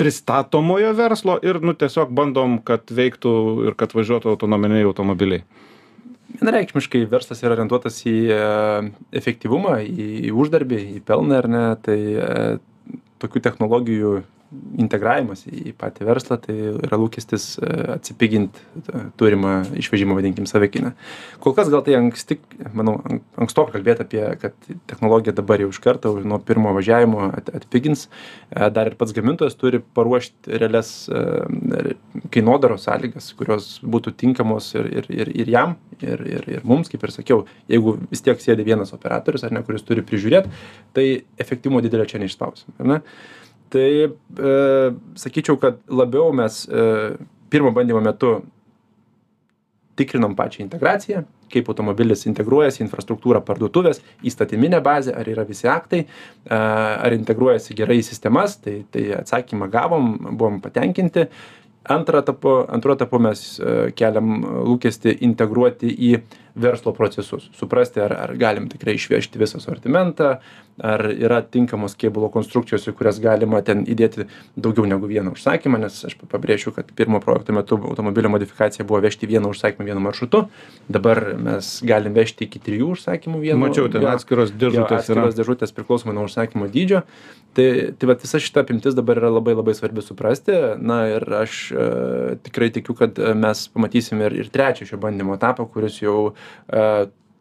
pristatomojo 0.00 0.94
verslo 0.98 1.36
ir 1.44 1.60
nu 1.62 1.76
tiesiog 1.78 2.10
bandom 2.10 2.58
kad 2.64 2.88
veiktų 2.90 3.34
ir 3.68 3.76
kad 3.78 3.94
važiuotų 3.94 4.32
autonominiai 4.34 4.88
automobiliai? 4.88 5.44
Vienareikšmiškai 6.32 7.04
verslas 7.12 7.42
yra 7.44 7.58
orientuotas 7.58 7.98
į 8.08 8.16
e, 8.32 8.42
efektyvumą 9.20 9.76
į 9.84 10.06
į 10.30 10.32
uždarbį 10.32 10.80
į 10.96 11.02
pelną 11.06 11.42
ar 11.42 11.48
ne? 11.52 11.64
Tai 11.84 11.98
e, 12.00 12.30
tokių 13.22 13.42
technologijų 13.44 14.14
integravimas 14.82 15.44
į 15.48 15.72
patį 15.78 16.06
verslą 16.08 16.36
tai 16.42 16.54
yra 16.86 16.98
lūkestis 17.00 17.46
e, 17.60 17.70
atsipigint 17.96 18.58
e, 18.58 19.04
turimą 19.20 19.52
išvežimo 19.80 20.16
vadinkim 20.18 20.46
savikainą 20.48 20.92
kol 21.42 21.54
kas 21.56 21.70
gal 21.72 21.84
tai 21.86 21.96
anksti 21.98 22.38
manau 22.76 22.98
an- 23.08 23.22
ankstoka 23.40 23.74
kalbėt 23.76 24.02
apie 24.04 24.22
kad 24.42 24.56
technologija 24.90 25.34
dabar 25.36 25.62
jau 25.62 25.70
iš 25.72 25.80
karto 25.84 26.14
nuo 26.20 26.38
pirmo 26.42 26.72
važiavimo 26.76 27.30
at 27.32 27.50
atpigins. 27.56 28.06
E, 28.50 28.68
dar 28.74 28.90
ir 28.90 28.96
pats 29.00 29.14
gamintojas 29.16 29.56
turi 29.58 29.82
paruošt 29.96 30.50
realias 30.52 30.92
re- 31.10 31.96
kainodaros 32.34 32.86
sąlygas 32.88 33.32
kurios 33.38 33.74
būtų 33.82 34.14
tinkamos 34.24 34.72
ir 34.78 34.88
ir 35.00 35.10
ir 35.12 35.34
ir 35.44 35.52
jam 35.56 35.76
ir 36.00 36.24
ir 36.36 36.48
ir 36.58 36.66
mums 36.68 36.92
kaip 36.92 37.04
ir 37.04 37.14
sakiau 37.14 37.44
jeigu 37.70 37.96
vis 38.10 38.24
tiek 38.24 38.40
sėdi 38.42 38.66
vienas 38.66 38.92
operatorius 38.96 39.44
ar 39.44 39.54
ne 39.54 39.62
kuris 39.66 39.84
turi 39.86 40.04
prižiūrėt 40.06 40.50
tai 40.96 41.06
efektyvumo 41.40 41.82
didelio 41.84 42.08
čia 42.08 42.20
neišspausim 42.22 42.76
ar 42.78 42.92
ne 42.94 43.00
tai 43.72 43.90
e, 44.04 44.56
sakyčiau 45.24 45.58
kad 45.60 45.80
labiau 45.88 46.32
mes 46.36 46.64
e, 46.68 46.88
pirmo 47.52 47.72
bandymo 47.72 48.02
metu 48.04 48.40
tikrinom 49.96 50.36
pačią 50.36 50.64
integraciją 50.64 51.24
kaip 51.52 51.68
automobilis 51.72 52.26
integruojasi 52.28 52.80
į 52.80 52.86
infrastruktūrą 52.86 53.42
parduotuvės 53.46 54.00
įstatyminę 54.26 54.80
bazę 54.84 55.14
ar 55.18 55.28
yra 55.28 55.44
visi 55.48 55.68
aktai 55.70 56.04
a, 56.04 56.60
ar 57.04 57.16
integruojasi 57.16 57.76
gerai 57.78 58.00
į 58.00 58.06
sistemas 58.06 58.58
tai 58.62 58.82
tai 58.92 59.10
atsakymą 59.20 59.68
gavom 59.72 60.14
buvom 60.30 60.60
patenkinti. 60.64 61.28
Antrą 61.92 62.22
etapu 62.22 62.60
antru 62.70 62.94
etapu 62.94 63.18
mes 63.22 63.42
e, 63.58 63.90
keliam 63.98 64.44
lūkestį 64.70 65.16
integruoti 65.26 65.90
į 65.90 66.12
verslo 66.54 66.92
procesus. 66.92 67.48
Suprasti 67.56 68.00
ar 68.00 68.12
ar 68.12 68.36
galim 68.36 68.68
tikrai 68.68 68.96
išvežti 68.98 69.40
visą 69.40 69.60
asortimentą 69.62 70.36
ar 70.80 71.04
yra 71.12 71.42
tinkamos 71.44 71.94
kėbulo 72.00 72.30
konstrukcijos 72.32 72.86
į 72.88 72.94
kurias 72.96 73.18
galima 73.20 73.60
ten 73.64 73.82
įdėti 73.84 74.24
daugiau 74.56 74.86
negu 74.88 75.08
vieną 75.10 75.34
užsakymą 75.36 75.80
nes 75.82 75.98
aš 76.08 76.16
pabrėšiu 76.30 76.72
kad 76.76 76.88
pirmo 76.96 77.20
projekto 77.20 77.52
metu 77.52 77.76
automobilio 77.76 78.30
modifikacija 78.32 78.86
buvo 78.88 79.02
vežti 79.04 79.28
vieną 79.28 79.52
užsakymą 79.52 79.90
vienu 79.90 80.00
maršrutu. 80.04 80.46
Dabar 80.88 81.20
mes 81.36 81.74
galim 81.84 82.16
vežti 82.16 82.48
iki 82.48 82.62
trijų 82.62 82.94
užsakymų 82.96 83.42
vienu 83.44 83.60
mačiau 83.66 83.90
ten 83.92 84.06
jo, 84.06 84.14
atskiros 84.16 84.52
jo, 84.54 84.58
dėžutės 84.64 84.96
yra. 85.12 85.26
atskiros 85.28 85.38
dėžutės 85.38 85.76
priklausomai 85.76 86.16
nuo 86.16 86.26
užsakymo 86.30 86.70
dydžio. 86.72 87.04
Tai 87.52 87.68
tai 88.00 88.08
vat 88.08 88.22
visa 88.24 88.40
šita 88.40 88.64
apimtis 88.64 88.96
dabar 88.96 89.20
yra 89.20 89.28
labai 89.28 89.52
labai 89.58 89.74
svarbi 89.76 90.00
suprasti. 90.04 90.56
Na 90.80 91.02
ir 91.10 91.26
aš 91.42 91.58
e, 91.68 91.88
tikrai 92.48 92.70
tikiu 92.72 92.96
kad 92.96 93.20
mes 93.36 93.66
pamatysim 93.74 94.24
ir 94.24 94.38
ir 94.40 94.48
trečią 94.52 94.88
šio 94.88 95.00
bandymo 95.02 95.36
etapą 95.36 95.68
kuris 95.68 96.00
jau 96.00 96.32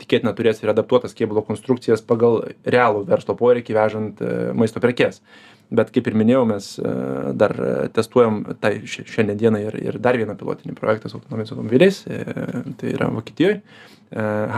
tikėtina 0.02 0.34
turės 0.38 0.62
ir 0.64 0.72
adaptuotas 0.74 1.16
kėbulo 1.18 1.44
konstrukcijas 1.46 2.04
pagal 2.06 2.42
realų 2.66 3.06
verslo 3.10 3.36
poreikį 3.38 3.78
vežant 3.78 4.22
e, 4.22 4.36
maisto 4.58 4.82
prekes 4.84 5.22
bet 5.72 5.92
kaip 5.96 6.08
ir 6.12 6.18
minėjau 6.20 6.44
mes 6.50 6.74
e, 6.82 6.92
dar 7.40 7.56
testuojam 7.96 8.44
tai 8.60 8.82
šia- 8.84 9.08
šiandien 9.08 9.40
dienai 9.40 9.64
ir 9.70 9.80
ir 9.82 10.00
dar 10.04 10.18
vieną 10.20 10.36
pilotinį 10.40 10.76
projektą 10.80 11.10
su 11.10 11.20
autonominiais 11.22 11.52
automobiliais 11.56 12.04
e, 12.08 12.22
tai 12.82 12.94
yra 12.96 13.08
vokietijoj 13.16 13.58
e, 13.58 13.62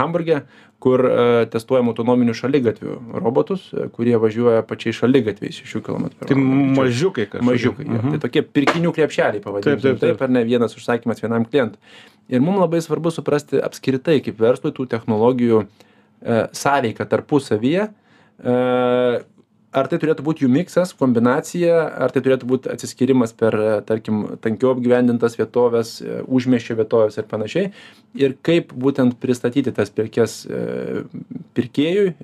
hamburge 0.00 0.40
kur 0.84 1.00
e, 1.08 1.46
testuojam 1.48 1.88
autonominių 1.92 2.34
šaligatvių 2.36 2.96
robotus 3.22 3.70
kurie 3.96 4.18
važiuoja 4.20 4.64
pačiais 4.68 4.98
šaligatviais 4.98 5.60
šešių 5.62 5.80
kilometrų 5.86 6.18
per 6.20 6.28
tai 6.32 6.36
mažiukai 6.80 7.24
kažkokie. 7.30 7.46
Mažiukai. 7.50 7.86
Mhm. 7.88 8.10
tai 8.16 8.20
tokie 8.26 8.42
pirkinių 8.58 8.92
krepšeliai 8.98 9.40
pavadinkim 9.44 9.78
Taip, 9.80 9.86
taip, 9.86 10.00
taip. 10.02 10.18
taip 10.18 10.26
ar 10.26 10.34
ne 10.34 10.42
vienas 10.44 10.76
užsakymas 10.76 11.22
vienam 11.24 11.46
klientui. 11.48 11.80
Ir 12.28 12.40
mums 12.44 12.60
labai 12.60 12.80
svarbu 12.84 13.12
suprasti 13.12 13.60
apskritai 13.64 14.18
kaip 14.24 14.38
verslui 14.40 14.72
tų 14.76 14.86
technologijų 14.92 15.62
e, 15.64 16.38
sąveiką 16.56 17.06
tarpusavyje. 17.08 17.88
E, 18.44 18.54
ar 19.74 19.88
tai 19.90 19.98
turėtų 20.02 20.24
būti 20.26 20.44
jų 20.44 20.50
miksas, 20.54 20.94
kombinacija, 20.96 21.80
ar 22.04 22.14
tai 22.14 22.22
turėtų 22.24 22.48
būti 22.48 22.70
atsiskyrimas 22.72 23.34
per, 23.36 23.56
e, 23.58 23.72
tarkim, 23.88 24.22
tankiau 24.44 24.72
apgyvendintas 24.74 25.36
vietovės, 25.40 25.96
e, 26.00 26.20
užmieščio 26.24 26.78
vietovės 26.78 27.18
ir 27.18 27.28
panašiai. 27.30 27.72
Ir 28.20 28.36
kaip 28.46 28.72
būtent 28.72 29.18
pristatyti 29.22 29.74
tas 29.74 29.90
prekes 29.90 30.44
e, 30.46 31.04
pirkėjui, 31.58 32.14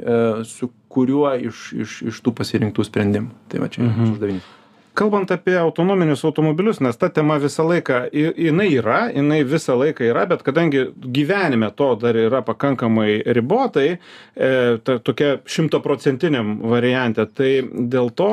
su 0.46 0.70
kuriuo 0.90 1.34
iš, 1.50 1.66
iš, 1.84 1.98
iš 2.12 2.22
tų 2.24 2.34
pasirinktų 2.40 2.86
sprendimų. 2.86 3.34
Tai 3.50 3.62
va 3.62 3.70
čia 3.72 3.84
mhm. 3.86 4.14
uždavinys. 4.14 4.56
Kalbant 4.94 5.30
apie 5.30 5.56
autonominius 5.60 6.24
automobilius 6.24 6.80
nes 6.82 6.96
ta 6.98 7.08
tema 7.08 7.38
visą 7.42 7.64
laiką 7.68 8.00
ji- 8.12 8.32
jinai 8.48 8.68
yra 8.78 9.00
jinai 9.14 9.40
visą 9.46 9.76
laiką 9.78 10.04
yra 10.10 10.26
bet 10.30 10.42
kadangi 10.46 10.86
gyvenime 10.96 11.70
to 11.76 11.94
dar 12.00 12.16
yra 12.16 12.42
pakankamai 12.46 13.22
ribotai 13.26 13.88
e, 14.36 14.78
ta 14.84 14.98
tokia 14.98 15.38
šimtaprocentiniam 15.46 16.58
variante 16.70 17.26
tai 17.26 17.52
dėl 17.64 18.10
to 18.14 18.30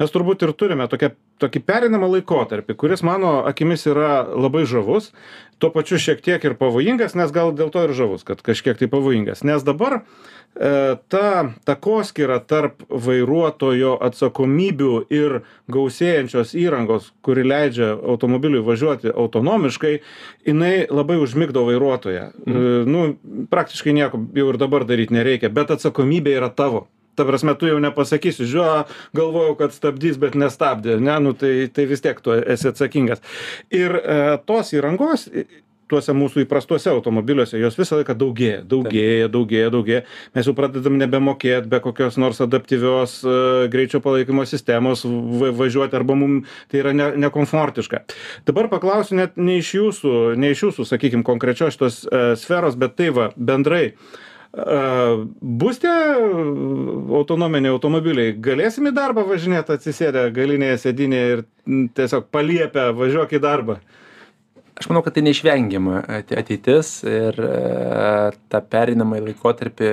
mes 0.00 0.14
turbūt 0.14 0.46
ir 0.46 0.52
turime 0.54 0.88
tokią 0.88 1.12
tokį 1.42 1.60
pereinamą 1.68 2.08
laikotarpį 2.14 2.76
kuris 2.80 3.02
mano 3.04 3.42
akimis 3.48 3.84
yra 3.90 4.22
labai 4.24 4.64
žavus 4.64 5.10
tuo 5.58 5.70
pačiu 5.72 5.98
šiek 6.00 6.20
tiek 6.24 6.44
ir 6.44 6.54
pavojingas 6.60 7.16
nes 7.16 7.32
gal 7.32 7.52
dėl 7.56 7.70
to 7.72 7.82
ir 7.88 7.92
žavus 7.96 8.24
kad 8.28 8.40
kažkiek 8.44 8.76
tai 8.78 8.88
pavojingas. 8.92 9.42
Nes 9.44 9.64
dabar 9.64 10.02
ta 11.08 11.52
takoskyra 11.68 12.38
tarp 12.48 12.80
vairuotojo 12.88 13.96
atsakomybių 14.06 14.92
ir 15.12 15.40
gausėjančios 15.72 16.54
įrangos 16.56 17.10
kuri 17.26 17.44
leidžia 17.44 17.90
automobiliui 17.92 18.64
važiuoti 18.64 19.12
autonomiškai 19.12 19.94
jinai 20.46 20.86
labai 20.88 21.18
užmigdo 21.20 21.66
vairuotoją. 21.68 22.28
E, 22.32 22.66
nu 22.88 23.06
praktiškai 23.52 23.92
nieko 23.96 24.22
jau 24.36 24.48
ir 24.52 24.60
dabar 24.60 24.86
daryt 24.88 25.12
nereikia 25.12 25.52
bet 25.52 25.74
atsakomybė 25.76 26.38
yra 26.40 26.48
tavo. 26.48 26.86
Ta 27.16 27.24
prasme 27.24 27.54
tu 27.56 27.68
jau 27.68 27.76
nepasakysi 27.80 28.44
žiū 28.48 28.64
galvojau 29.16 29.54
kad 29.60 29.76
stabdys 29.76 30.18
bet 30.20 30.36
nestabdė 30.36 30.98
ne? 31.00 31.20
Nu 31.24 31.36
tai 31.36 31.68
tai 31.72 31.86
vis 31.88 32.04
tiek 32.04 32.20
tu 32.20 32.32
esi 32.36 32.72
atsakingas. 32.72 33.20
Ir 33.72 33.96
e, 34.00 34.18
tos 34.48 34.72
įrangos 34.76 35.28
tuose 35.90 36.14
mūsų 36.16 36.44
įprastuose 36.44 36.90
automobiliuose 36.92 37.60
jos 37.60 37.78
visą 37.78 38.00
laiką 38.00 38.16
daugėja 38.18 38.62
daugėja 38.66 39.30
daugėja 39.32 39.72
daugėja. 39.74 40.02
Mes 40.36 40.48
jau 40.48 40.54
pradedam 40.58 40.98
nebemokėt 41.00 41.68
be 41.70 41.80
kokios 41.84 42.18
nors 42.20 42.42
adaptyvios 42.44 43.18
e, 43.22 43.38
greičio 43.72 44.02
palaikymo 44.04 44.46
sistemos 44.48 45.06
va 45.06 45.52
važiuoti 45.56 45.98
arba 45.98 46.18
mum 46.18 46.38
tai 46.70 46.82
yra 46.82 46.94
ne 46.96 47.10
nekomfortiška. 47.26 48.04
Dabar 48.48 48.70
paklausiu 48.72 49.20
net 49.20 49.36
ne 49.38 49.60
iš 49.62 49.74
jūsų 49.78 50.14
ne 50.40 50.54
iš 50.54 50.68
jūsų 50.68 50.88
sakykim 50.90 51.26
konkrečios 51.26 51.76
šitos 51.76 52.04
e, 52.06 52.24
sferos 52.40 52.78
bet 52.78 52.98
tai 52.98 53.12
va 53.14 53.30
bendrai 53.36 53.90
bus 54.56 55.76
tie 55.82 55.92
autonominiai 57.18 57.74
automobiliai? 57.74 58.32
Galėsim 58.40 58.88
į 58.88 58.94
darbą 58.96 59.26
važinėt 59.28 59.68
atsisėdę 59.74 60.30
galinėje 60.32 60.78
sėdynėje 60.86 61.34
ir 61.34 61.42
tiesiog 61.98 62.30
paliepę 62.32 62.88
važiuok 62.96 63.36
į 63.36 63.42
darbą 63.44 63.76
aš 64.76 64.88
manau 64.90 65.02
kad 65.04 65.16
tai 65.16 65.24
neišvengiama 65.24 66.02
ateitis 66.20 67.00
ir 67.08 67.36
e, 67.40 67.50
tą 68.52 68.60
pereinamąjį 68.72 69.24
laikotarpį 69.30 69.90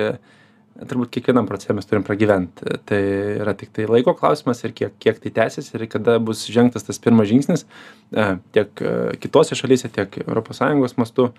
turbūt 0.90 1.12
kiekvienam 1.14 1.46
procese 1.46 1.74
mes 1.76 1.86
turim 1.86 2.02
pragyvent. 2.04 2.60
Tai 2.88 3.00
yra 3.38 3.54
tiktai 3.56 3.86
laiko 3.88 4.16
klausimas 4.18 4.60
ir 4.66 4.74
kiek 4.76 4.96
kiek 5.00 5.20
tai 5.22 5.30
tęsis 5.36 5.70
ir 5.72 5.86
kada 5.90 6.18
bus 6.20 6.42
žengtas 6.50 6.84
tas 6.86 6.98
pirmas 7.00 7.30
žingsnis 7.30 7.64
e, 7.64 8.26
tiek 8.56 8.82
e, 8.82 8.96
kitose 9.22 9.56
šalyse 9.58 9.92
tiek 9.94 10.20
sąjungos 10.24 10.98
mastu 11.00 11.30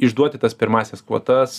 išduoti 0.00 0.38
tas 0.40 0.54
pirmąsias 0.56 1.02
kvotas 1.04 1.56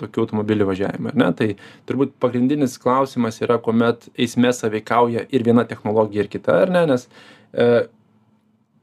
tokių 0.00 0.22
automobilių 0.22 0.64
važiavimui 0.70 1.10
ar 1.10 1.18
ne? 1.20 1.28
Tai 1.36 1.48
turbūt 1.88 2.14
pagrindinis 2.22 2.78
klausimas 2.80 3.42
yra 3.44 3.58
kuomet 3.62 4.06
eisme 4.16 4.52
sąveikauja 4.56 5.26
ir 5.28 5.44
viena 5.44 5.66
technologija 5.68 6.24
ir 6.24 6.30
kita 6.32 6.56
ar 6.64 6.72
ne? 6.72 6.86
Nes 6.94 7.04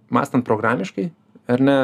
mąstant 0.09 0.45
programiškai 0.47 1.09
ar 1.49 1.61
ne 1.61 1.77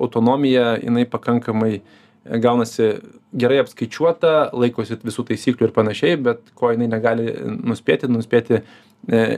autonomija 0.00 0.76
jinai 0.82 1.06
pakankamai 1.10 1.78
e, 1.78 2.38
gaunasi 2.38 2.90
gerai 3.38 3.60
apskaičiuota 3.62 4.34
laikosi 4.56 4.98
visų 5.04 5.26
taisyklių 5.32 5.68
ir 5.68 5.74
panašiai 5.76 6.20
bet 6.28 6.52
ko 6.58 6.70
jinai 6.72 6.88
negali 6.90 7.32
nuspėti 7.44 8.08
nuspėti 8.08 8.60
e, 8.60 8.62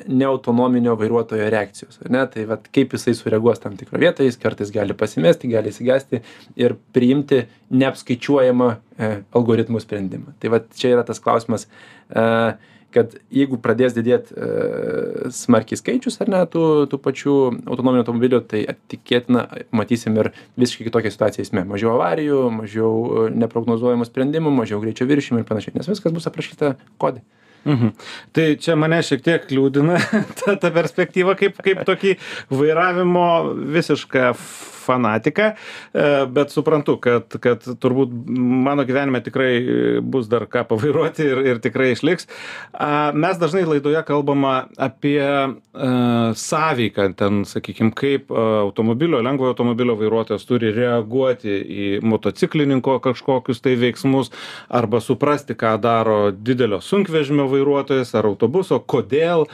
neautonominio 0.07 0.95
vairuotojo 1.01 1.49
reakcijos 1.51 2.03
ne? 2.09 2.23
Tai 2.31 2.47
vat 2.53 2.69
kaip 2.75 2.95
jisai 2.97 3.17
sureaguos 3.19 3.63
tam 3.63 3.79
tikroj 3.81 4.05
vietoj 4.05 4.29
jis 4.29 4.39
kartais 4.43 4.73
gali 4.75 4.97
pasimesti 4.97 5.51
gali 5.51 5.73
išsigąsti 5.73 6.23
ir 6.61 6.77
priimti 6.95 7.45
neapskaičiuojamą 7.83 8.71
e, 8.75 9.13
algoritmų 9.41 9.83
sprendimą. 9.83 10.37
Tai 10.43 10.55
vat 10.59 10.69
čia 10.77 10.95
yra 10.99 11.07
tas 11.09 11.23
klausimas 11.23 11.67
kad 12.95 13.17
jeigu 13.35 13.59
pradės 13.63 13.95
didėt 13.97 14.31
e, 14.35 15.31
smarkiai 15.35 15.79
skaičius 15.81 16.21
ar 16.23 16.31
ne 16.33 16.43
tų 16.51 16.65
tų 16.91 17.01
pačių 17.05 17.37
autonominių 17.65 18.05
automobilių 18.05 18.43
tai 18.51 18.63
tikėtina 18.93 19.47
matysim 19.77 20.19
ir 20.21 20.33
visiškai 20.61 20.89
kitokią 20.89 21.15
situaciją 21.15 21.47
eisme 21.47 21.67
mažiau 21.69 21.95
avarijų 21.97 22.47
mažiau 22.61 22.95
e, 22.95 23.27
neprognozuojamų 23.45 24.09
sprendimų 24.09 24.55
mažiau 24.63 24.83
greičio 24.83 25.09
viršijimų 25.11 25.45
ir 25.45 25.51
panašiai 25.51 25.77
nes 25.79 25.93
viskas 25.93 26.17
bus 26.17 26.31
aprašyta 26.31 26.75
kode 27.01 27.25
Mhm. 27.65 27.93
Tai 28.33 28.45
čia 28.57 28.75
mane 28.79 29.03
šiek 29.05 29.21
tiek 29.25 29.51
liūdina 29.53 29.99
ta, 30.41 30.55
ta 30.57 30.71
perspektyva 30.73 31.35
kaip, 31.37 31.59
kaip 31.61 31.83
tokį 31.89 32.15
vairavimo 32.49 33.27
visišką 33.77 34.31
fanatiką, 34.91 35.51
e, 35.55 36.11
bet 36.35 36.55
suprantu, 36.55 36.99
kad, 37.03 37.39
kad 37.43 37.65
turbūt 37.81 38.13
mano 38.67 38.85
gyvenime 38.89 39.23
tikrai 39.25 39.53
bus 40.03 40.29
dar 40.31 40.49
ką 40.51 40.67
pavairuoti 40.71 41.27
ir, 41.31 41.43
ir 41.53 41.63
tikrai 41.63 41.93
išliks. 41.95 42.29
Mes 43.15 43.39
dažnai 43.41 43.65
laidoje 43.69 44.01
kalbama 44.07 44.55
apie 44.81 45.21
uh, 45.23 46.33
sąveiką, 46.35 47.15
ten, 47.15 47.45
sakykime, 47.45 47.93
kaip 47.95 48.31
automobilio, 48.33 49.21
lengvojo 49.23 49.55
automobilio 49.55 49.97
vairuotojas 49.99 50.47
turi 50.49 50.73
reaguoti 50.75 51.51
į 51.51 51.89
motociklininko 52.07 52.99
kažkokius 53.05 53.63
tai 53.63 53.77
veiksmus 53.81 54.33
arba 54.69 55.01
suprasti, 55.05 55.55
ką 55.59 55.77
daro 55.83 56.31
didelio 56.33 56.81
sunkvežimio 56.85 57.47
vairuotojas 57.51 58.15
ar 58.19 58.29
autobuso, 58.31 58.81
kodėl, 58.81 59.47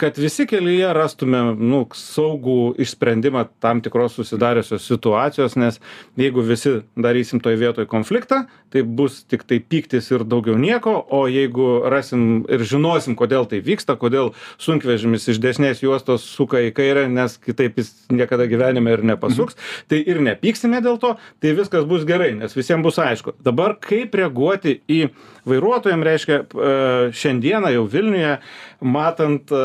kad 0.00 0.18
visi 0.20 0.46
kelyje 0.50 0.92
rastume 0.96 1.42
nu, 1.54 1.84
saugų 1.94 2.74
išsprendimą 2.84 3.46
tam 3.62 3.82
tikros 3.84 4.18
susidariusios 4.18 4.73
visokiausios 4.74 5.04
situacijos 5.04 5.56
nes 5.56 5.80
jeigu 6.16 6.40
visi 6.40 6.82
darysim 6.96 7.40
toj 7.40 7.56
vietoj 7.56 7.86
konfliktą 7.86 8.44
tai 8.70 8.82
bus 8.82 9.24
tiktai 9.24 9.60
pyktis 9.60 10.10
ir 10.10 10.24
daugiau 10.24 10.56
nieko 10.58 11.06
o 11.10 11.26
jeigu 11.28 11.84
rasim 11.90 12.44
ir 12.48 12.64
žinosim 12.64 13.14
kodėl 13.14 13.46
tai 13.46 13.60
vyksta 13.60 13.96
kodėl 13.96 14.32
sunkvežimis 14.58 15.28
iš 15.28 15.38
dešinės 15.38 15.82
juostos 15.82 16.24
suka 16.24 16.58
į 16.58 16.72
kairę 16.74 17.06
nes 17.08 17.36
kitaip 17.38 17.78
jis 17.78 17.92
niekada 18.10 18.46
gyvenime 18.50 18.92
ir 18.92 19.04
nepasuks 19.04 19.56
tai 19.88 20.02
ir 20.02 20.20
nepyksime 20.20 20.82
dėl 20.82 20.98
to 20.98 21.14
tai 21.40 21.54
viskas 21.54 21.84
bus 21.84 22.04
gerai 22.04 22.34
nes 22.34 22.54
visiem 22.54 22.82
bus 22.82 22.98
aišku. 22.98 23.36
Dabar 23.44 23.76
kaip 23.80 24.14
reaguoti 24.14 24.80
į 24.90 25.08
vairuotojam 25.46 26.02
reiškia 26.02 26.40
e, 26.40 26.74
šiandieną 27.14 27.70
jau 27.74 27.84
vilniuje 27.90 28.38
matant 28.80 29.52
e, 29.52 29.64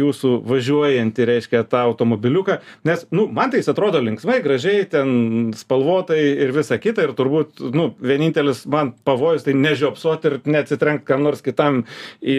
jūsų 0.00 0.38
važiuojantį 0.48 1.28
reiškia 1.28 1.64
tą 1.68 1.84
automobiliuką 1.90 2.58
nes 2.88 3.04
nu 3.12 3.28
man 3.32 3.52
tai 3.52 3.60
jis 3.60 3.70
atrodo 3.72 4.00
linksmai 4.02 4.21
gražiai 4.42 4.84
ten 4.90 5.52
spalvotai 5.56 6.20
ir 6.44 6.52
visa 6.54 6.78
kita. 6.80 7.06
Ir 7.06 7.14
turbūt 7.18 7.62
nu 7.74 7.90
vienintelis 8.02 8.64
man 8.70 8.92
pavojus 9.06 9.46
tai 9.46 9.54
nežiopsot 9.58 10.26
ir 10.28 10.38
neatsitrenkt 10.46 11.06
kam 11.08 11.24
nors 11.26 11.42
kitam 11.44 11.82
į 12.22 12.36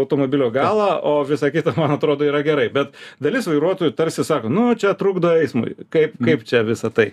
automobilio 0.00 0.50
galą 0.54 0.96
o 1.02 1.16
visa 1.28 1.50
kita 1.54 1.74
man 1.76 1.96
atrodo 1.96 2.26
yra 2.28 2.42
gerai. 2.46 2.68
Bet 2.74 2.96
dalis 3.22 3.48
vairuotojų 3.50 3.94
tarsi 3.96 4.26
sako 4.26 4.52
nu 4.52 4.68
čia 4.78 4.94
trukdo 4.98 5.34
eismui. 5.36 5.76
Kaip 5.90 6.18
kaip 6.22 6.46
čia 6.48 6.64
visa 6.66 6.90
tai? 6.90 7.12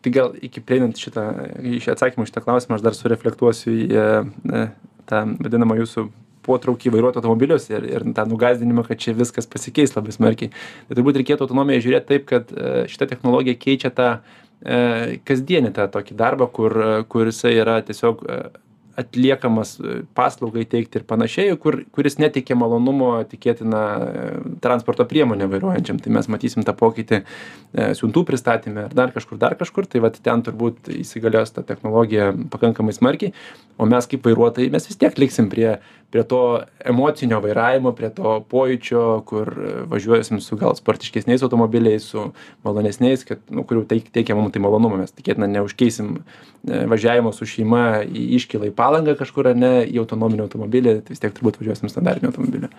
Tai 0.00 0.12
gal 0.14 0.32
iki 0.40 0.62
prieinant 0.64 0.96
šitą 0.96 1.26
į 1.60 1.80
šį 1.84 1.92
atsakymą 1.94 2.24
į 2.24 2.30
šitą 2.30 2.44
klausimą 2.46 2.78
aš 2.78 2.84
dar 2.86 2.96
sureflektuosiu 2.96 3.74
į 3.74 3.88
e, 3.92 4.62
tą 5.10 5.24
vadinamą 5.36 5.76
jūsų 5.82 6.06
potraukį 6.46 6.92
vairuoti 6.94 7.20
automobilius 7.20 7.68
ir, 7.72 7.86
ir 7.88 8.06
tą 8.16 8.26
nugazdinimą, 8.30 8.84
kad 8.88 9.02
čia 9.02 9.16
viskas 9.16 9.48
pasikeis 9.50 9.96
labai 9.96 10.14
smarkiai. 10.16 10.52
Tai 10.88 10.98
turbūt 10.98 11.20
reikėtų 11.20 11.46
autonomiją 11.46 11.84
žiūrėti 11.86 12.10
taip, 12.14 12.26
kad 12.30 12.54
e, 12.54 12.72
šita 12.90 13.10
technologija 13.10 13.58
keičia 13.60 13.92
tą 13.94 14.08
e, 14.16 15.20
kasdienį 15.28 15.74
tą 15.76 15.90
tokį 15.92 16.18
darbą, 16.18 16.50
kur, 16.52 16.76
kur 17.12 17.30
jisai 17.30 17.56
yra 17.60 17.80
tiesiog 17.86 18.26
atliekamas 19.00 19.74
e, 19.80 20.02
paslaugai 20.16 20.64
teikti 20.68 21.00
ir 21.00 21.06
panašiai, 21.08 21.54
kur, 21.60 21.80
kuris 21.94 22.18
neteikia 22.20 22.56
malonumo 22.58 23.12
tikėtina 23.30 23.82
e, 23.82 24.24
transporto 24.64 25.06
priemonė 25.08 25.48
vairuojančiam. 25.50 26.00
Tai 26.02 26.14
mes 26.16 26.28
matysim 26.32 26.66
tą 26.66 26.74
pokytį 26.78 27.20
e, 27.20 27.24
siuntų 27.98 28.24
pristatymę 28.28 28.88
ar 28.88 28.96
dar 28.96 29.14
kažkur, 29.14 29.40
dar 29.40 29.56
kažkur. 29.60 29.88
Tai 29.90 30.04
vat 30.06 30.18
ten 30.24 30.44
turbūt 30.46 30.92
įsigalios 31.00 31.54
ta 31.56 31.64
technologija 31.66 32.30
pakankamai 32.52 32.94
smarkiai, 32.96 33.34
o 33.80 33.88
mes 33.90 34.10
kaip 34.10 34.26
vairuotojai 34.26 34.72
mes 34.74 34.90
vis 34.90 35.00
tiek 35.00 35.18
liksim 35.22 35.50
prie 35.52 35.78
prie 36.10 36.24
to 36.24 36.40
emocinio 36.84 37.40
vairavimo 37.40 37.92
prie 37.96 38.10
to 38.14 38.34
pojūčio 38.50 39.04
kur 39.28 39.50
važiuosim 39.90 40.40
su 40.42 40.58
gal 40.60 40.74
sportiškesniais 40.78 41.42
automobiliais 41.46 42.06
su 42.12 42.26
malonesniais 42.66 43.24
kad 43.28 43.42
nu 43.50 43.64
kurių 43.64 43.86
teik 43.90 44.10
teikia 44.14 44.36
mum 44.38 44.50
tai 44.50 44.62
malonumą. 44.62 45.00
Mes 45.04 45.14
tikėtina 45.14 45.48
neužkeisim 45.50 46.12
e, 46.18 46.84
važiavimo 46.90 47.32
su 47.36 47.48
šeima 47.48 48.02
į 48.04 48.26
iškylą 48.40 48.70
į 48.70 48.76
palangą 48.76 49.16
kažkur 49.18 49.52
ar 49.52 49.58
ne 49.58 49.74
į 49.86 50.02
autonominį 50.02 50.46
automobilį 50.46 50.96
tai 51.00 51.14
vis 51.14 51.22
tiek 51.22 51.34
turbūt 51.36 51.60
važiuosim 51.62 51.92
standartiniu 51.92 52.32
automobiliu 52.32 52.70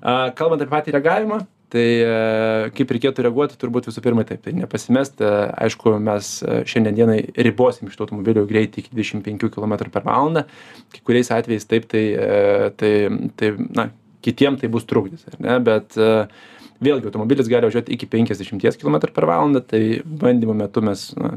kalbant 0.00 0.62
apie 0.62 0.72
patį 0.72 0.96
reagavimą 0.96 1.44
tai 1.74 1.84
e, 1.98 2.70
kaip 2.76 2.92
reikėtų 2.94 3.24
reaguoti 3.26 3.58
turbūt 3.58 3.88
visų 3.88 4.02
pirma 4.04 4.24
taip 4.28 4.44
tai 4.44 4.54
nepasimest 4.56 5.22
e, 5.24 5.32
aišku 5.66 5.96
mes 6.02 6.30
e, 6.44 6.60
šiandien 6.70 6.98
dienai 7.00 7.18
ribosim 7.46 7.90
šitų 7.90 8.06
automobilių 8.06 8.46
greitį 8.50 8.82
iki 8.82 8.92
dvidešim 8.92 9.24
penkių 9.26 9.50
kilometrų 9.56 9.90
per 9.94 10.06
valandą. 10.06 10.44
Kai 10.94 11.02
kuriais 11.06 11.32
atvejais 11.34 11.66
taip 11.70 11.88
tai 11.90 12.04
tai 12.78 12.94
tai 13.38 13.52
na 13.74 13.88
kitiem 14.24 14.58
tai 14.60 14.70
bus 14.72 14.86
trukdis 14.88 15.26
ar 15.30 15.38
ne 15.42 15.58
bet 15.64 15.98
vėlgi 16.84 17.10
automobilis 17.10 17.50
gali 17.50 17.68
važiuoti 17.68 17.94
iki 17.96 18.08
penkiasdešimties 18.12 18.78
kilometrų 18.80 19.14
per 19.16 19.26
valandą 19.30 19.64
tai 19.74 19.82
bandymo 20.04 20.56
metu 20.58 20.84
mes 20.84 21.10
na 21.18 21.34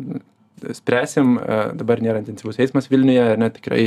spręsim 0.77 1.35
e, 1.37 1.57
dabar 1.77 2.01
nėra 2.03 2.21
intensyvus 2.23 2.59
eismas 2.63 2.89
vilniuje 2.91 3.25
ar 3.33 3.41
ne 3.41 3.49
tikrai 3.53 3.83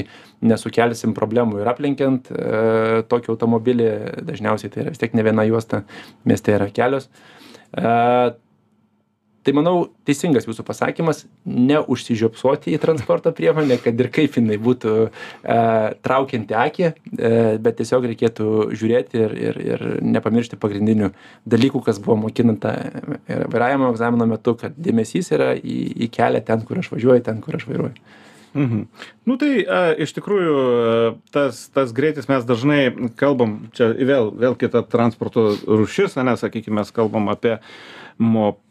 nesukelsim 0.46 1.14
problemų 1.16 1.62
ir 1.62 1.70
aplenkiant 1.72 2.30
e, 2.30 3.02
tokį 3.10 3.34
automobilį. 3.34 3.88
Dažniausiai 4.28 4.72
tai 4.72 4.84
yra 4.84 4.94
vis 4.94 5.02
tiek 5.02 5.16
ne 5.16 5.26
viena 5.26 5.46
juosta 5.48 5.82
mieste 6.28 6.54
yra 6.56 6.70
kelios. 6.74 7.10
E, 7.74 7.90
tai 9.46 9.54
manau 9.56 9.74
teisingas 10.08 10.46
jūsų 10.48 10.64
pasakymas 10.68 11.24
neužsižiopsoti 11.48 12.74
į 12.74 12.80
transporto 12.82 13.32
priemonę 13.36 13.78
kad 13.80 14.00
ir 14.00 14.10
kaip 14.12 14.36
jinai 14.38 14.58
būtų 14.60 14.94
e, 15.06 15.10
traukianti 16.04 16.56
akį 16.60 16.86
e, 16.86 16.94
bet 17.62 17.80
tiesiog 17.80 18.08
reikėtų 18.12 18.48
žiūrėti 18.76 19.22
ir 19.24 19.36
ir 19.48 19.60
ir 19.64 19.84
nepamiršti 20.04 20.60
pagrindinių 20.60 21.12
dalykų 21.48 21.84
kas 21.86 22.00
buvo 22.04 22.18
mokinanta 22.26 22.74
ir 23.30 23.46
vairavimo 23.52 23.92
egzamino 23.94 24.28
metu 24.30 24.56
kad 24.60 24.76
dėmesys 24.76 25.32
yra 25.36 25.54
į 25.56 25.78
į 26.06 26.10
kelią 26.14 26.44
ten 26.44 26.66
kur 26.68 26.82
aš 26.82 26.92
važiuoju 26.92 27.28
ten 27.30 27.40
kur 27.44 27.56
aš 27.60 27.68
vairuoju 27.70 28.18
Mhm. 28.54 28.86
Nu 29.24 29.36
tai 29.38 29.62
a, 29.62 29.92
iš 29.94 30.10
tikrųjų 30.16 30.54
tas, 31.30 31.68
tas 31.70 31.92
greitis 31.94 32.26
mes 32.26 32.42
dažnai 32.46 32.90
kalbam, 33.18 33.70
čia 33.76 33.92
vėl, 33.94 34.32
vėl 34.34 34.56
kita 34.58 34.82
transporto 34.90 35.52
rušis, 35.68 36.18
ne, 36.18 36.34
sakykime, 36.34 36.80
mes 36.80 36.90
kalbam 36.94 37.30
apie 37.30 37.60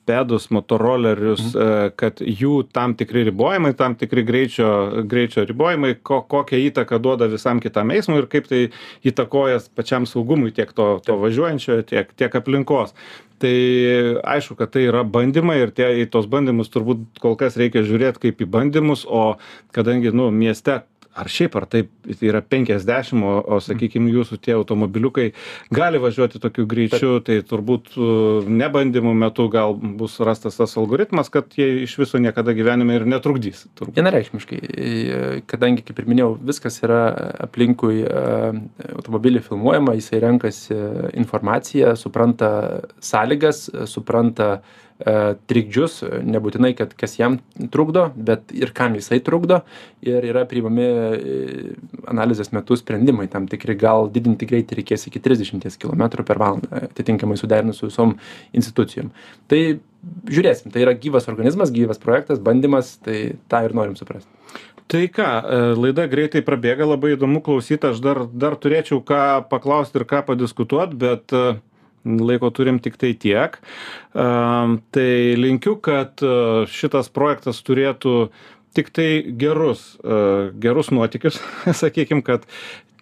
mopedus 0.09 0.29
pedus 0.29 0.49
motorolerius 0.53 1.53
kad 1.99 2.21
jų 2.21 2.63
tam 2.73 2.95
tikri 2.97 3.25
ribojimai 3.29 3.73
tam 3.77 3.95
tikri 3.99 4.23
greičio 4.23 5.03
greičio 5.09 5.45
ribojimai 5.49 5.95
ko 6.03 6.21
kokią 6.21 6.59
įtaką 6.69 6.99
duoda 6.99 7.29
visam 7.31 7.59
kitam 7.59 7.91
eismui 7.91 8.19
ir 8.21 8.27
kaip 8.31 8.49
tai 8.49 8.67
įtakoja 9.05 9.61
pačiam 9.75 10.07
saugumui 10.09 10.51
tiek 10.55 10.71
to 10.73 10.99
to 11.05 11.17
važiuojančiojo 11.21 11.87
tiek 11.89 12.13
tiek 12.15 12.35
aplinkos. 12.35 12.93
Tai 13.39 13.55
aišku 14.27 14.57
kad 14.59 14.73
tai 14.73 14.89
yra 14.89 15.05
bandymai 15.07 15.61
ir 15.61 15.71
tie 15.71 15.93
į 16.01 16.09
tuos 16.11 16.27
bandymus 16.27 16.71
turbūt 16.73 17.21
kol 17.23 17.37
kas 17.39 17.55
reikia 17.59 17.85
žiūrėt 17.87 18.19
kaip 18.19 18.41
į 18.43 18.49
bandymus 18.51 19.05
o 19.07 19.37
kadangi 19.75 20.11
nu 20.11 20.27
mieste 20.35 20.81
ar 21.17 21.29
šiaip 21.29 21.55
ar 21.57 21.65
taip 21.69 21.89
yra 22.21 22.41
penkiasdešim 22.45 23.23
o 23.25 23.33
o 23.49 23.59
sakykim 23.63 24.07
jūsų 24.11 24.37
tie 24.45 24.53
automobiliukai 24.55 25.31
gali 25.73 26.01
važiuoti 26.01 26.41
tokiu 26.41 26.67
greičiu 26.69 27.19
tai 27.25 27.39
turbūt 27.49 27.95
ne 28.47 28.69
bandymų 28.73 29.13
metu 29.23 29.47
gal 29.51 29.73
bus 29.73 30.19
rastas 30.19 30.59
tas 30.59 30.75
algoritmas 30.77 31.31
kad 31.33 31.55
jie 31.57 31.83
iš 31.83 31.97
viso 32.01 32.21
niekada 32.21 32.53
gyvenime 32.57 32.99
ir 32.99 33.07
netrukdys 33.09 33.65
vienareikšmiškai 33.81 34.61
kadangi 35.49 35.85
kaip 35.87 36.03
ir 36.03 36.11
minėjau 36.11 36.33
viskas 36.51 36.81
yra 36.85 37.01
aplinkui 37.47 38.03
automobilį 38.05 39.43
filmuojama 39.47 39.97
jisai 39.97 40.21
renkasi 40.25 40.77
informaciją 41.23 41.95
supranta 41.99 42.51
sąlygas 43.11 43.65
supranta 43.89 44.59
E, 44.59 44.88
trikdžius 44.99 46.01
nebūtinai 46.27 46.73
kad 46.75 46.91
kas 46.99 47.15
jam 47.19 47.37
trukdo 47.71 48.09
bet 48.15 48.51
ir 48.55 48.73
kam 48.75 48.97
jisai 48.99 49.21
trukdo. 49.23 49.61
Ir 50.03 50.25
yra 50.27 50.45
priimami 50.49 50.85
e, 50.85 51.37
analizės 52.11 52.51
metu 52.55 52.75
sprendimai 52.79 53.29
tam 53.31 53.47
tikri. 53.51 53.77
Gal 53.79 54.09
didinti 54.11 54.47
greitį 54.49 54.81
reikės 54.81 55.07
iki 55.07 55.21
trisdešimties 55.23 55.79
kilometrų 55.79 56.25
per 56.27 56.41
valandą 56.41 56.83
atitinkamai 56.89 57.39
suderinus 57.39 57.79
su 57.79 57.87
visom 57.87 58.17
institucijom. 58.55 59.13
Tai 59.51 59.61
žiūrėsim 60.31 60.73
tai 60.73 60.83
yra 60.85 60.95
gyvas 60.95 61.27
organizmas 61.31 61.73
gyvas 61.75 61.99
projektas 61.99 62.39
bandymas 62.43 62.97
tai 63.03 63.39
tą 63.51 63.63
ir 63.67 63.75
norim 63.75 63.97
suprast 63.99 64.27
tai 64.89 65.05
ką 65.13 65.27
e, 65.27 65.57
laida 65.77 66.07
greitai 66.09 66.41
prabėga 66.45 66.87
labai 66.87 67.13
įdomu 67.13 67.43
klausyt 67.45 67.83
aš 67.89 67.99
dar 68.03 68.23
dar 68.31 68.55
turėčiau 68.55 69.03
ką 69.05 69.23
paklaust 69.51 69.95
ir 69.99 70.07
ką 70.09 70.23
padiskutuot 70.31 70.95
bet 71.03 71.35
laiko 72.05 72.51
turim 72.55 72.79
tiktai 72.83 73.13
tiek. 73.19 73.57
Tai 74.13 75.09
linkiu, 75.39 75.77
kad 75.83 76.21
šitas 76.71 77.11
projektas 77.13 77.63
turėtų 77.65 78.15
tik 78.77 78.91
tai 78.93 79.09
gerus, 79.39 79.97
gerus 80.61 80.91
nuotikius, 80.93 81.41
sakykim, 81.81 82.23
kad 82.25 82.45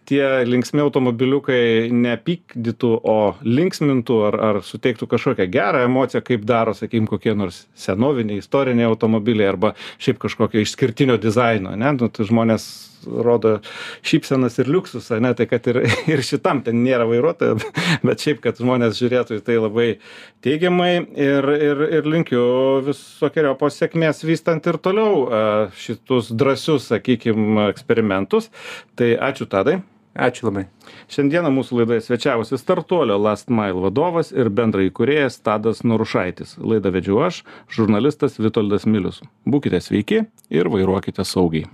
tie 0.08 0.24
linksmi 0.48 0.82
automobiliukai 0.86 1.90
nepykdytų 1.92 2.92
o 3.04 3.18
linksmintų 3.44 4.20
ar 4.30 4.38
ar 4.50 4.60
suteiktų 4.66 5.10
kažkokią 5.12 5.48
gerą 5.52 5.84
emociją 5.88 6.24
kaip 6.26 6.46
daro 6.48 6.76
sakykim 6.78 7.10
kokie 7.12 7.34
nors 7.36 7.66
senoviniai 7.76 8.40
istoriniai 8.42 8.88
automobiliai 8.88 9.50
arba 9.52 9.74
šiaip 10.00 10.22
kažkokio 10.24 10.64
išskirtinio 10.64 11.18
dizaino 11.22 11.76
ane 11.76 11.92
nu 12.00 12.10
tai 12.10 12.28
žmonės 12.30 12.70
rodo 13.06 13.58
šypsenas 14.06 14.58
ir 14.62 14.72
liuksus 14.72 15.10
ane 15.16 15.34
tai 15.38 15.48
kad 15.50 15.68
ir 15.72 15.82
ir 16.14 16.24
šitam 16.26 16.64
ten 16.66 16.84
nėra 16.86 17.08
vairuotojo 17.10 17.58
bet 18.08 18.24
šiaip 18.24 18.42
kad 18.46 18.62
žmonės 18.62 19.00
žiūrėtų 19.00 19.42
į 19.42 19.44
tai 19.48 19.60
labai 19.62 19.90
teigiamai 20.46 20.92
ir 21.28 21.50
ir 21.58 21.84
ir 22.00 22.10
linkiu 22.10 22.46
visokeriopos 22.88 23.82
sėkmės 23.82 24.24
vystant 24.28 24.66
ir 24.68 24.80
toliau 24.82 25.28
šitus 25.78 26.32
drąsius 26.34 26.90
sakykim 26.94 27.68
eksperimentus 27.68 28.52
tai 28.98 29.14
ačiū 29.30 29.50
tadai 29.50 29.80
Ačiū 30.18 30.48
labai. 30.48 30.64
Šiandieną 31.14 31.52
mūsų 31.54 31.78
laidoje 31.78 32.02
svečiavosi 32.02 32.58
startuolio 32.58 33.20
Last 33.22 33.52
Mile 33.54 33.84
vadovas 33.84 34.32
ir 34.34 34.50
bendrai 34.50 34.88
įkūrėjas 34.90 35.38
Tadas 35.46 35.84
Norušaitis. 35.86 36.56
Laidą 36.58 36.90
vedžiu 36.96 37.22
aš, 37.22 37.44
žurnalistas 37.70 38.42
Vitoldas 38.42 38.90
Milius. 38.90 39.22
Būkite 39.46 39.78
sveiki 39.78 40.24
ir 40.50 40.74
vairuokite 40.74 41.22
saugiai. 41.22 41.70